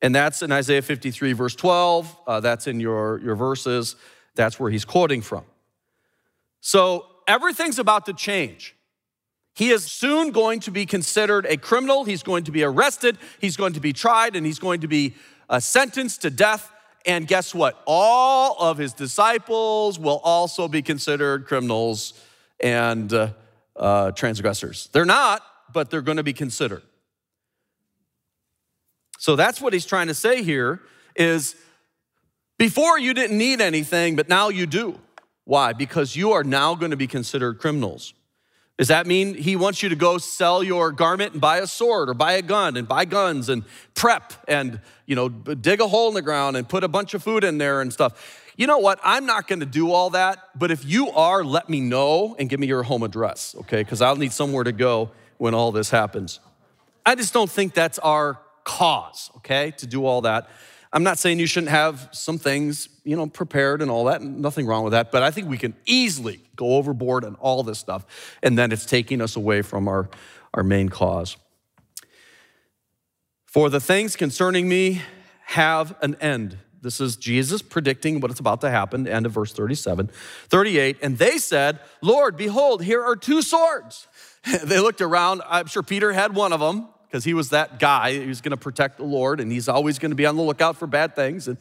And 0.00 0.14
that's 0.14 0.42
in 0.42 0.52
Isaiah 0.52 0.82
53, 0.82 1.32
verse 1.32 1.54
12. 1.54 2.16
Uh, 2.26 2.40
that's 2.40 2.66
in 2.66 2.80
your, 2.80 3.20
your 3.20 3.34
verses. 3.34 3.96
That's 4.34 4.60
where 4.60 4.70
he's 4.70 4.84
quoting 4.84 5.20
from. 5.20 5.44
So 6.60 7.06
everything's 7.26 7.78
about 7.78 8.06
to 8.06 8.12
change. 8.12 8.76
He 9.54 9.70
is 9.70 9.84
soon 9.84 10.30
going 10.30 10.60
to 10.60 10.70
be 10.70 10.86
considered 10.86 11.44
a 11.46 11.56
criminal. 11.56 12.04
He's 12.04 12.22
going 12.22 12.44
to 12.44 12.52
be 12.52 12.62
arrested. 12.62 13.18
He's 13.40 13.56
going 13.56 13.72
to 13.72 13.80
be 13.80 13.92
tried 13.92 14.36
and 14.36 14.46
he's 14.46 14.60
going 14.60 14.80
to 14.82 14.88
be 14.88 15.14
uh, 15.50 15.58
sentenced 15.58 16.22
to 16.22 16.30
death. 16.30 16.70
And 17.08 17.26
guess 17.26 17.54
what? 17.54 17.82
All 17.86 18.54
of 18.60 18.76
his 18.76 18.92
disciples 18.92 19.98
will 19.98 20.20
also 20.22 20.68
be 20.68 20.82
considered 20.82 21.46
criminals 21.46 22.12
and 22.60 23.10
uh, 23.10 23.30
uh, 23.74 24.10
transgressors. 24.12 24.90
They're 24.92 25.06
not, 25.06 25.42
but 25.72 25.88
they're 25.88 26.02
going 26.02 26.18
to 26.18 26.22
be 26.22 26.34
considered. 26.34 26.82
So 29.18 29.36
that's 29.36 29.58
what 29.58 29.72
he's 29.72 29.86
trying 29.86 30.08
to 30.08 30.14
say 30.14 30.42
here 30.42 30.82
is 31.16 31.56
before 32.58 32.98
you 32.98 33.14
didn't 33.14 33.38
need 33.38 33.62
anything, 33.62 34.14
but 34.14 34.28
now 34.28 34.50
you 34.50 34.66
do. 34.66 35.00
Why? 35.44 35.72
Because 35.72 36.14
you 36.14 36.32
are 36.32 36.44
now 36.44 36.74
going 36.74 36.90
to 36.90 36.96
be 36.96 37.06
considered 37.06 37.58
criminals. 37.58 38.12
Does 38.78 38.88
that 38.88 39.08
mean 39.08 39.34
he 39.34 39.56
wants 39.56 39.82
you 39.82 39.88
to 39.88 39.96
go 39.96 40.18
sell 40.18 40.62
your 40.62 40.92
garment 40.92 41.32
and 41.32 41.40
buy 41.40 41.58
a 41.58 41.66
sword 41.66 42.08
or 42.08 42.14
buy 42.14 42.34
a 42.34 42.42
gun 42.42 42.76
and 42.76 42.86
buy 42.86 43.04
guns 43.04 43.48
and 43.48 43.64
prep 43.94 44.32
and, 44.46 44.80
you 45.04 45.16
know, 45.16 45.28
dig 45.28 45.80
a 45.80 45.88
hole 45.88 46.06
in 46.08 46.14
the 46.14 46.22
ground 46.22 46.56
and 46.56 46.68
put 46.68 46.84
a 46.84 46.88
bunch 46.88 47.12
of 47.12 47.22
food 47.22 47.42
in 47.42 47.58
there 47.58 47.80
and 47.80 47.92
stuff? 47.92 48.44
You 48.56 48.68
know 48.68 48.78
what? 48.78 49.00
I'm 49.02 49.26
not 49.26 49.48
going 49.48 49.60
to 49.60 49.66
do 49.66 49.90
all 49.90 50.10
that, 50.10 50.38
but 50.54 50.70
if 50.70 50.84
you 50.84 51.10
are, 51.10 51.42
let 51.42 51.68
me 51.68 51.80
know 51.80 52.36
and 52.38 52.48
give 52.48 52.60
me 52.60 52.68
your 52.68 52.84
home 52.84 53.02
address, 53.02 53.56
okay? 53.60 53.82
Because 53.82 54.00
I'll 54.00 54.16
need 54.16 54.32
somewhere 54.32 54.62
to 54.62 54.72
go 54.72 55.10
when 55.38 55.54
all 55.54 55.72
this 55.72 55.90
happens. 55.90 56.38
I 57.04 57.16
just 57.16 57.34
don't 57.34 57.50
think 57.50 57.74
that's 57.74 57.98
our 57.98 58.38
cause, 58.62 59.30
okay, 59.38 59.72
to 59.78 59.86
do 59.88 60.06
all 60.06 60.20
that. 60.22 60.48
I'm 60.92 61.02
not 61.02 61.18
saying 61.18 61.38
you 61.38 61.46
shouldn't 61.46 61.70
have 61.70 62.08
some 62.12 62.38
things, 62.38 62.88
you 63.08 63.16
know, 63.16 63.26
prepared 63.26 63.80
and 63.80 63.90
all 63.90 64.04
that, 64.04 64.20
and 64.20 64.40
nothing 64.40 64.66
wrong 64.66 64.84
with 64.84 64.90
that, 64.90 65.10
but 65.10 65.22
I 65.22 65.30
think 65.30 65.48
we 65.48 65.56
can 65.56 65.74
easily 65.86 66.42
go 66.56 66.74
overboard 66.74 67.24
on 67.24 67.36
all 67.36 67.62
this 67.62 67.78
stuff, 67.78 68.04
and 68.42 68.58
then 68.58 68.70
it's 68.70 68.84
taking 68.84 69.22
us 69.22 69.34
away 69.34 69.62
from 69.62 69.88
our, 69.88 70.10
our 70.52 70.62
main 70.62 70.90
cause. 70.90 71.38
For 73.46 73.70
the 73.70 73.80
things 73.80 74.14
concerning 74.14 74.68
me 74.68 75.00
have 75.46 75.96
an 76.02 76.16
end. 76.16 76.58
This 76.82 77.00
is 77.00 77.16
Jesus 77.16 77.62
predicting 77.62 78.20
what 78.20 78.30
is 78.30 78.40
about 78.40 78.60
to 78.60 78.68
happen, 78.68 79.08
end 79.08 79.24
of 79.24 79.32
verse 79.32 79.54
37. 79.54 80.10
38, 80.50 80.98
and 81.00 81.16
they 81.16 81.38
said, 81.38 81.80
Lord, 82.02 82.36
behold, 82.36 82.82
here 82.82 83.02
are 83.02 83.16
two 83.16 83.40
swords. 83.40 84.06
they 84.64 84.80
looked 84.80 85.00
around. 85.00 85.40
I'm 85.48 85.66
sure 85.66 85.82
Peter 85.82 86.12
had 86.12 86.34
one 86.34 86.52
of 86.52 86.60
them 86.60 86.88
because 87.06 87.24
he 87.24 87.32
was 87.32 87.48
that 87.50 87.78
guy. 87.78 88.12
He 88.12 88.26
was 88.26 88.42
going 88.42 88.50
to 88.50 88.58
protect 88.58 88.98
the 88.98 89.04
Lord 89.04 89.40
and 89.40 89.50
he's 89.50 89.66
always 89.66 89.98
going 89.98 90.10
to 90.10 90.14
be 90.14 90.26
on 90.26 90.36
the 90.36 90.42
lookout 90.42 90.76
for 90.76 90.86
bad 90.86 91.16
things. 91.16 91.48
And 91.48 91.56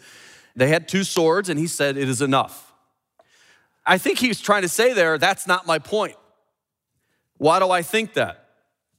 they 0.57 0.67
had 0.67 0.87
two 0.87 1.03
swords 1.03 1.49
and 1.49 1.59
he 1.59 1.67
said, 1.67 1.95
It 1.95 2.09
is 2.09 2.21
enough. 2.21 2.73
I 3.85 3.97
think 3.97 4.19
he's 4.19 4.41
trying 4.41 4.63
to 4.63 4.69
say 4.69 4.91
there, 4.91 5.17
that's 5.17 5.47
not 5.47 5.65
my 5.65 5.79
point. 5.79 6.17
Why 7.37 7.59
do 7.59 7.69
I 7.69 7.83
think 7.83 8.15
that? 8.15 8.49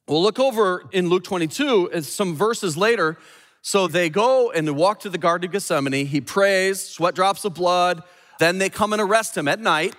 Well, 0.07 0.23
look 0.23 0.39
over 0.39 0.85
in 0.93 1.11
Luke 1.11 1.25
22, 1.25 1.91
it's 1.93 2.09
some 2.09 2.35
verses 2.35 2.77
later. 2.77 3.19
So 3.61 3.89
they 3.89 4.09
go 4.09 4.51
and 4.53 4.67
they 4.67 4.73
walk 4.73 5.01
to 5.01 5.11
the 5.11 5.19
Garden 5.19 5.49
of 5.49 5.53
Gethsemane. 5.53 6.07
He 6.07 6.21
prays, 6.21 6.81
sweat 6.81 7.15
drops 7.15 7.45
of 7.45 7.55
blood. 7.55 8.03
Then 8.39 8.59
they 8.59 8.71
come 8.71 8.93
and 8.93 9.03
arrest 9.03 9.37
him 9.37 9.49
at 9.49 9.61
night. 9.61 9.95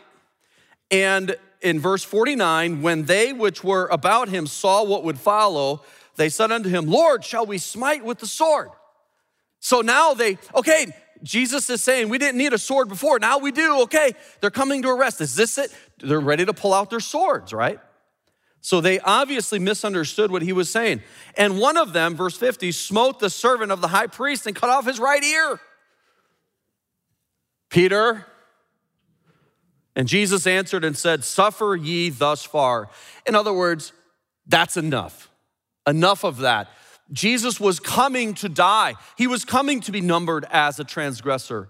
And 0.89 1.35
in 1.61 1.79
verse 1.79 2.03
49, 2.03 2.81
when 2.81 3.03
they 3.03 3.33
which 3.33 3.63
were 3.63 3.87
about 3.87 4.29
him 4.29 4.47
saw 4.47 4.83
what 4.83 5.03
would 5.03 5.19
follow, 5.19 5.83
they 6.15 6.29
said 6.29 6.51
unto 6.51 6.69
him, 6.69 6.87
Lord, 6.87 7.23
shall 7.23 7.45
we 7.45 7.57
smite 7.57 8.03
with 8.03 8.19
the 8.19 8.27
sword? 8.27 8.69
So 9.59 9.81
now 9.81 10.13
they, 10.13 10.37
okay, 10.55 10.95
Jesus 11.23 11.69
is 11.69 11.83
saying 11.83 12.09
we 12.09 12.17
didn't 12.17 12.37
need 12.37 12.53
a 12.53 12.57
sword 12.57 12.87
before. 12.87 13.19
Now 13.19 13.39
we 13.39 13.51
do. 13.51 13.81
Okay, 13.83 14.13
they're 14.41 14.49
coming 14.49 14.81
to 14.83 14.89
arrest. 14.89 15.21
Is 15.21 15.35
this 15.35 15.57
it? 15.57 15.73
They're 15.99 16.19
ready 16.19 16.45
to 16.45 16.53
pull 16.53 16.73
out 16.73 16.89
their 16.89 16.99
swords, 16.99 17.53
right? 17.53 17.79
So 18.61 18.81
they 18.81 18.99
obviously 18.99 19.59
misunderstood 19.59 20.31
what 20.31 20.41
he 20.41 20.53
was 20.53 20.69
saying. 20.69 21.01
And 21.37 21.59
one 21.59 21.77
of 21.77 21.93
them, 21.93 22.15
verse 22.15 22.37
50, 22.37 22.71
smote 22.71 23.19
the 23.19 23.29
servant 23.29 23.71
of 23.71 23.81
the 23.81 23.87
high 23.87 24.07
priest 24.07 24.47
and 24.47 24.55
cut 24.55 24.69
off 24.69 24.85
his 24.85 24.99
right 24.99 25.23
ear. 25.23 25.59
Peter, 27.69 28.25
and 29.95 30.07
Jesus 30.07 30.47
answered 30.47 30.83
and 30.83 30.97
said, 30.97 31.23
Suffer 31.23 31.75
ye 31.75 32.09
thus 32.09 32.43
far. 32.43 32.89
In 33.25 33.35
other 33.35 33.53
words, 33.53 33.93
that's 34.45 34.75
enough. 34.75 35.29
Enough 35.87 36.23
of 36.23 36.39
that. 36.39 36.69
Jesus 37.11 37.59
was 37.59 37.79
coming 37.79 38.33
to 38.35 38.49
die, 38.49 38.95
he 39.17 39.27
was 39.27 39.45
coming 39.45 39.81
to 39.81 39.91
be 39.91 40.01
numbered 40.01 40.45
as 40.51 40.79
a 40.79 40.83
transgressor. 40.83 41.69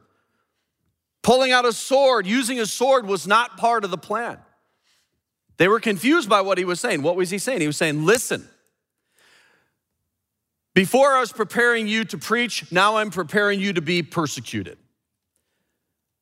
Pulling 1.22 1.52
out 1.52 1.66
a 1.66 1.74
sword, 1.74 2.26
using 2.26 2.60
a 2.60 2.66
sword 2.66 3.06
was 3.06 3.28
not 3.28 3.58
part 3.58 3.84
of 3.84 3.92
the 3.92 3.98
plan. 3.98 4.38
They 5.58 5.68
were 5.68 5.80
confused 5.80 6.30
by 6.30 6.42
what 6.42 6.58
he 6.58 6.66
was 6.66 6.80
saying. 6.80 7.02
What 7.02 7.18
was 7.18 7.30
he 7.30 7.38
saying? 7.38 7.60
He 7.60 7.68
was 7.68 7.78
saying, 7.78 8.06
Listen, 8.06 8.48
before 10.74 11.14
I 11.14 11.20
was 11.20 11.34
preparing 11.34 11.88
you 11.88 12.06
to 12.06 12.18
preach, 12.18 12.72
now 12.72 12.98
I'm 12.98 13.12
preparing 13.12 13.60
you 13.60 13.74
to 13.74 13.82
be 13.82 14.02
persecuted. 14.02 14.78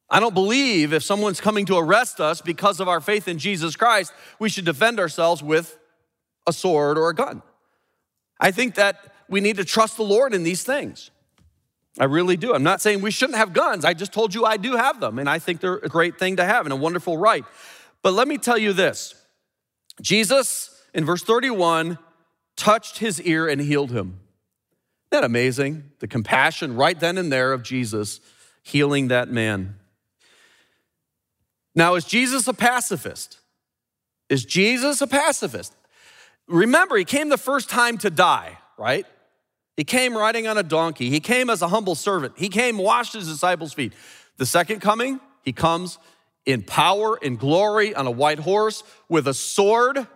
I 0.09 0.19
don't 0.19 0.33
believe 0.33 0.93
if 0.93 1.03
someone's 1.03 1.41
coming 1.41 1.65
to 1.65 1.77
arrest 1.77 2.19
us 2.19 2.41
because 2.41 2.79
of 2.79 2.87
our 2.87 3.01
faith 3.01 3.27
in 3.27 3.37
Jesus 3.37 3.75
Christ, 3.75 4.13
we 4.39 4.49
should 4.49 4.65
defend 4.65 4.99
ourselves 4.99 5.43
with 5.43 5.77
a 6.47 6.53
sword 6.53 6.97
or 6.97 7.09
a 7.09 7.15
gun. 7.15 7.43
I 8.39 8.51
think 8.51 8.75
that 8.75 9.13
we 9.29 9.41
need 9.41 9.57
to 9.57 9.65
trust 9.65 9.97
the 9.97 10.03
Lord 10.03 10.33
in 10.33 10.43
these 10.43 10.63
things. 10.63 11.11
I 11.99 12.05
really 12.05 12.37
do. 12.37 12.53
I'm 12.53 12.63
not 12.63 12.81
saying 12.81 13.01
we 13.01 13.11
shouldn't 13.11 13.37
have 13.37 13.53
guns. 13.53 13.83
I 13.83 13.93
just 13.93 14.13
told 14.13 14.35
you 14.35 14.45
I 14.45 14.57
do 14.57 14.75
have 14.75 14.99
them, 14.99 15.17
and 15.17 15.29
I 15.29 15.39
think 15.39 15.61
they're 15.61 15.77
a 15.77 15.89
great 15.89 16.19
thing 16.19 16.35
to 16.35 16.45
have 16.45 16.65
and 16.65 16.73
a 16.73 16.75
wonderful 16.75 17.17
right. 17.17 17.43
But 18.03 18.13
let 18.13 18.27
me 18.27 18.37
tell 18.37 18.57
you 18.57 18.73
this 18.73 19.15
Jesus, 20.01 20.83
in 20.93 21.05
verse 21.05 21.23
31, 21.23 21.97
touched 22.55 22.99
his 22.99 23.21
ear 23.21 23.47
and 23.47 23.59
healed 23.59 23.91
him. 23.91 24.19
Isn't 25.11 25.21
that 25.21 25.23
amazing? 25.23 25.91
The 25.99 26.07
compassion 26.07 26.75
right 26.75 26.99
then 26.99 27.17
and 27.17 27.31
there 27.31 27.53
of 27.53 27.63
Jesus 27.63 28.19
healing 28.61 29.07
that 29.07 29.29
man. 29.29 29.75
Now, 31.73 31.95
is 31.95 32.05
Jesus 32.05 32.47
a 32.47 32.53
pacifist? 32.53 33.39
Is 34.29 34.43
Jesus 34.43 34.99
a 35.01 35.07
pacifist? 35.07 35.73
Remember, 36.47 36.97
he 36.97 37.05
came 37.05 37.29
the 37.29 37.37
first 37.37 37.69
time 37.69 37.97
to 37.99 38.09
die, 38.09 38.57
right? 38.77 39.05
He 39.75 39.83
came 39.83 40.17
riding 40.17 40.47
on 40.47 40.57
a 40.57 40.63
donkey. 40.63 41.09
He 41.09 41.19
came 41.19 41.49
as 41.49 41.61
a 41.61 41.67
humble 41.67 41.95
servant. 41.95 42.33
He 42.37 42.49
came, 42.49 42.77
washed 42.77 43.13
his 43.13 43.27
disciples' 43.27 43.73
feet. 43.73 43.93
The 44.37 44.45
second 44.45 44.79
coming, 44.79 45.19
he 45.43 45.53
comes 45.53 45.99
in 46.45 46.63
power, 46.63 47.17
in 47.17 47.35
glory, 47.35 47.93
on 47.93 48.07
a 48.07 48.11
white 48.11 48.39
horse 48.39 48.83
with 49.09 49.27
a 49.27 49.33
sword 49.33 50.07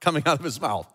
coming 0.00 0.22
out 0.26 0.38
of 0.38 0.44
his 0.44 0.60
mouth. 0.60 0.92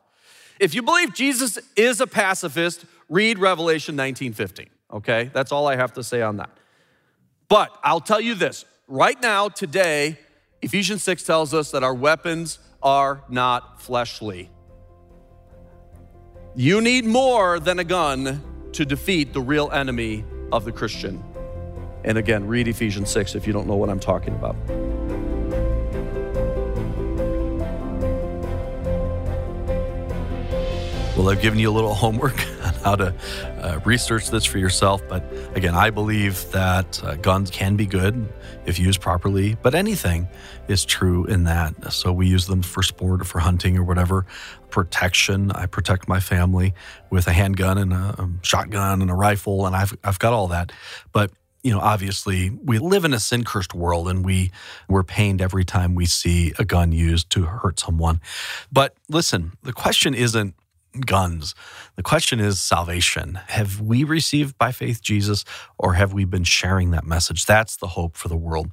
If 0.60 0.76
you 0.76 0.84
believe 0.84 1.14
Jesus 1.14 1.58
is 1.76 2.02
a 2.02 2.08
pacifist, 2.08 2.86
read 3.10 3.40
Revelation 3.40 3.96
19:15. 3.96 4.68
Okay? 4.94 5.32
That's 5.34 5.52
all 5.52 5.68
I 5.68 5.76
have 5.76 5.94
to 5.94 6.04
say 6.04 6.22
on 6.22 6.38
that. 6.38 6.52
But 7.48 7.76
I'll 7.84 8.02
tell 8.02 8.22
you 8.22 8.36
this 8.36 8.66
right 8.88 9.20
now, 9.22 9.50
today, 9.50 10.20
Ephesians 10.62 11.02
6 11.02 11.24
tells 11.24 11.54
us 11.54 11.72
that 11.72 11.84
our 11.84 11.94
weapons 11.94 12.60
are 12.84 13.24
not 13.30 13.82
fleshly. 13.82 14.50
You 16.56 16.82
need 16.82 17.06
more 17.06 17.62
than 17.62 17.80
a 17.80 17.84
gun 17.86 18.42
to 18.74 18.86
defeat 18.86 19.32
the 19.32 19.40
real 19.40 19.72
enemy 19.72 20.26
of 20.52 20.66
the 20.66 20.72
Christian. 20.74 21.24
And 22.04 22.18
again, 22.18 22.46
read 22.46 22.68
Ephesians 22.68 23.10
6 23.10 23.36
if 23.36 23.48
you 23.48 23.54
don't 23.54 23.68
know 23.68 23.78
what 23.78 23.90
I'm 23.90 24.02
talking 24.02 24.36
about. 24.36 24.58
Well, 31.22 31.30
I've 31.30 31.40
given 31.40 31.60
you 31.60 31.70
a 31.70 31.72
little 31.72 31.94
homework 32.06 32.40
on 32.64 32.74
how 32.84 32.96
to 32.96 33.14
uh, 33.62 33.80
research 33.86 34.32
this 34.32 34.44
for 34.44 34.58
yourself. 34.58 35.04
But 35.08 35.24
again, 35.54 35.76
I 35.76 35.92
believe 35.92 36.52
that 36.52 37.00
uh, 37.04 37.14
guns 37.18 37.52
can 37.52 37.76
be 37.76 37.86
good 37.86 38.28
if 38.66 38.80
used 38.80 39.02
properly, 39.02 39.56
but 39.62 39.76
anything 39.76 40.28
is 40.68 40.84
true 40.84 41.26
in 41.26 41.44
that. 41.44 41.94
So 41.94 42.12
we 42.12 42.26
use 42.26 42.48
them 42.48 42.64
for 42.64 42.82
sport 42.82 43.22
or 43.22 43.26
for 43.26 43.38
hunting 43.38 43.78
or 43.78 43.84
whatever. 43.84 44.26
Protection. 44.72 45.52
I 45.52 45.68
protect 45.68 46.08
my 46.08 46.20
family 46.20 46.74
with 47.12 47.28
a 47.28 47.34
handgun 47.34 47.78
and 47.78 47.94
a, 47.94 48.16
a 48.18 48.30
shotgun 48.42 49.04
and 49.04 49.12
a 49.12 49.16
rifle, 49.16 49.68
and 49.68 49.76
I've, 49.76 49.96
I've 50.04 50.18
got 50.18 50.34
all 50.34 50.48
that. 50.48 50.72
But 51.12 51.30
you 51.62 51.72
know, 51.72 51.80
obviously, 51.80 52.50
we 52.50 52.80
live 52.80 53.06
in 53.06 53.14
a 53.14 53.20
sin 53.20 53.44
cursed 53.44 53.76
world 53.76 54.10
and 54.10 54.26
we, 54.26 54.50
we're 54.90 55.04
pained 55.04 55.40
every 55.40 55.64
time 55.64 55.94
we 55.94 56.08
see 56.08 56.54
a 56.58 56.66
gun 56.66 56.92
used 56.92 57.30
to 57.30 57.44
hurt 57.44 57.80
someone. 57.80 58.20
But 58.72 58.96
listen, 59.08 59.52
the 59.62 59.72
question 59.72 60.16
isn't 60.16 60.56
guns. 61.00 61.56
The 61.96 62.04
question 62.04 62.40
is 62.40 62.62
salvation. 62.62 63.40
Have 63.48 63.80
we 63.80 64.04
received 64.04 64.58
by 64.58 64.72
faith 64.72 65.02
Jesus 65.02 65.46
or 65.78 65.94
have 65.94 66.14
we 66.14 66.26
been 66.26 66.44
sharing 66.44 66.92
that 66.92 67.06
message? 67.06 67.46
That's 67.46 67.78
the 67.78 67.88
hope 67.88 68.18
for 68.18 68.28
the 68.28 68.36
world. 68.36 68.72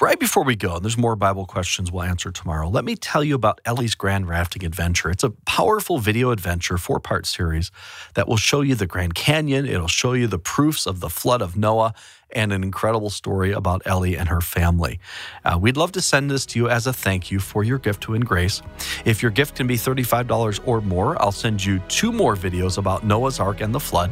Right 0.00 0.18
before 0.18 0.42
we 0.44 0.56
go, 0.56 0.76
and 0.76 0.84
there's 0.84 0.98
more 0.98 1.14
Bible 1.14 1.46
questions 1.46 1.92
we'll 1.92 2.02
answer 2.02 2.32
tomorrow. 2.32 2.68
Let 2.68 2.84
me 2.84 2.96
tell 2.96 3.22
you 3.22 3.34
about 3.34 3.60
Ellie's 3.64 3.94
Grand 3.94 4.28
Rafting 4.28 4.64
Adventure. 4.64 5.10
It's 5.10 5.24
a 5.24 5.30
powerful 5.30 5.98
video 5.98 6.30
adventure, 6.30 6.78
four 6.78 6.98
part 6.98 7.26
series 7.26 7.70
that 8.14 8.26
will 8.26 8.36
show 8.36 8.60
you 8.60 8.74
the 8.74 8.86
Grand 8.86 9.14
Canyon, 9.14 9.66
it'll 9.66 9.86
show 9.86 10.14
you 10.14 10.26
the 10.26 10.38
proofs 10.38 10.86
of 10.86 11.00
the 11.00 11.10
flood 11.10 11.42
of 11.42 11.56
Noah 11.56 11.94
and 12.32 12.52
an 12.52 12.62
incredible 12.62 13.10
story 13.10 13.52
about 13.52 13.82
Ellie 13.84 14.16
and 14.16 14.28
her 14.28 14.40
family. 14.40 14.98
Uh, 15.44 15.58
we'd 15.60 15.76
love 15.76 15.92
to 15.92 16.02
send 16.02 16.30
this 16.30 16.46
to 16.46 16.58
you 16.58 16.68
as 16.68 16.86
a 16.86 16.92
thank 16.92 17.30
you 17.30 17.38
for 17.38 17.64
your 17.64 17.78
gift 17.78 18.02
to 18.02 18.14
In 18.14 18.22
Grace. 18.22 18.62
If 19.04 19.22
your 19.22 19.30
gift 19.30 19.56
can 19.56 19.66
be 19.66 19.76
$35 19.76 20.60
or 20.66 20.80
more, 20.80 21.20
I'll 21.22 21.32
send 21.32 21.64
you 21.64 21.78
two 21.88 22.12
more 22.12 22.36
videos 22.36 22.78
about 22.78 23.04
Noah's 23.04 23.40
Ark 23.40 23.60
and 23.60 23.74
the 23.74 23.80
flood. 23.80 24.10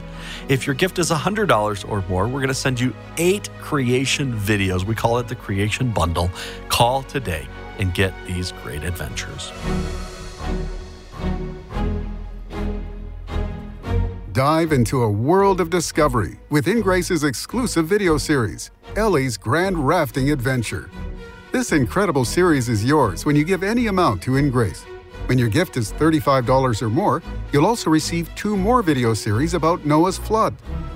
If 0.48 0.66
your 0.66 0.74
gift 0.74 0.98
is 0.98 1.10
$100 1.10 1.88
or 1.88 2.04
more, 2.08 2.24
we're 2.26 2.40
going 2.40 2.48
to 2.48 2.54
send 2.54 2.80
you 2.80 2.94
eight 3.16 3.48
creation 3.60 4.32
videos. 4.38 4.84
We 4.84 4.94
call 4.94 5.18
it 5.18 5.28
the 5.28 5.34
Creation 5.34 5.90
Bundle. 5.90 6.30
Call 6.68 7.02
today 7.02 7.46
and 7.78 7.94
get 7.94 8.12
these 8.26 8.52
great 8.62 8.84
adventures. 8.84 9.52
Dive 14.40 14.72
into 14.72 15.02
a 15.02 15.10
world 15.10 15.60
of 15.60 15.68
discovery 15.68 16.40
with 16.48 16.64
InGrace's 16.64 17.24
exclusive 17.24 17.86
video 17.86 18.16
series, 18.16 18.70
Ellie's 18.96 19.36
Grand 19.36 19.76
Rafting 19.86 20.30
Adventure. 20.30 20.90
This 21.52 21.72
incredible 21.72 22.24
series 22.24 22.70
is 22.70 22.82
yours 22.82 23.26
when 23.26 23.36
you 23.36 23.44
give 23.44 23.62
any 23.62 23.88
amount 23.88 24.22
to 24.22 24.38
InGrace. 24.38 24.86
When 25.26 25.36
your 25.36 25.50
gift 25.50 25.76
is 25.76 25.92
$35 25.92 26.80
or 26.80 26.88
more, 26.88 27.22
you'll 27.52 27.66
also 27.66 27.90
receive 27.90 28.34
two 28.34 28.56
more 28.56 28.82
video 28.82 29.12
series 29.12 29.52
about 29.52 29.84
Noah's 29.84 30.16
flood. 30.16 30.54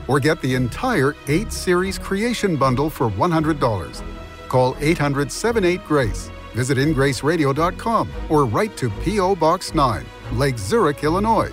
or 0.09 0.19
get 0.19 0.41
the 0.41 0.55
entire 0.55 1.15
8 1.29 1.53
series 1.53 1.99
creation 1.99 2.57
bundle 2.57 2.89
for 2.89 3.11
$100. 3.11 4.03
Call 4.49 4.75
800 4.81 5.31
78 5.31 5.85
Grace. 5.85 6.31
Visit 6.55 6.79
ingraceradio.com 6.79 8.09
or 8.31 8.47
write 8.47 8.75
to 8.79 8.89
P.O. 9.03 9.37
Box 9.37 9.75
9, 9.75 10.07
Lake 10.33 10.57
Zurich, 10.59 11.05
Illinois 11.05 11.53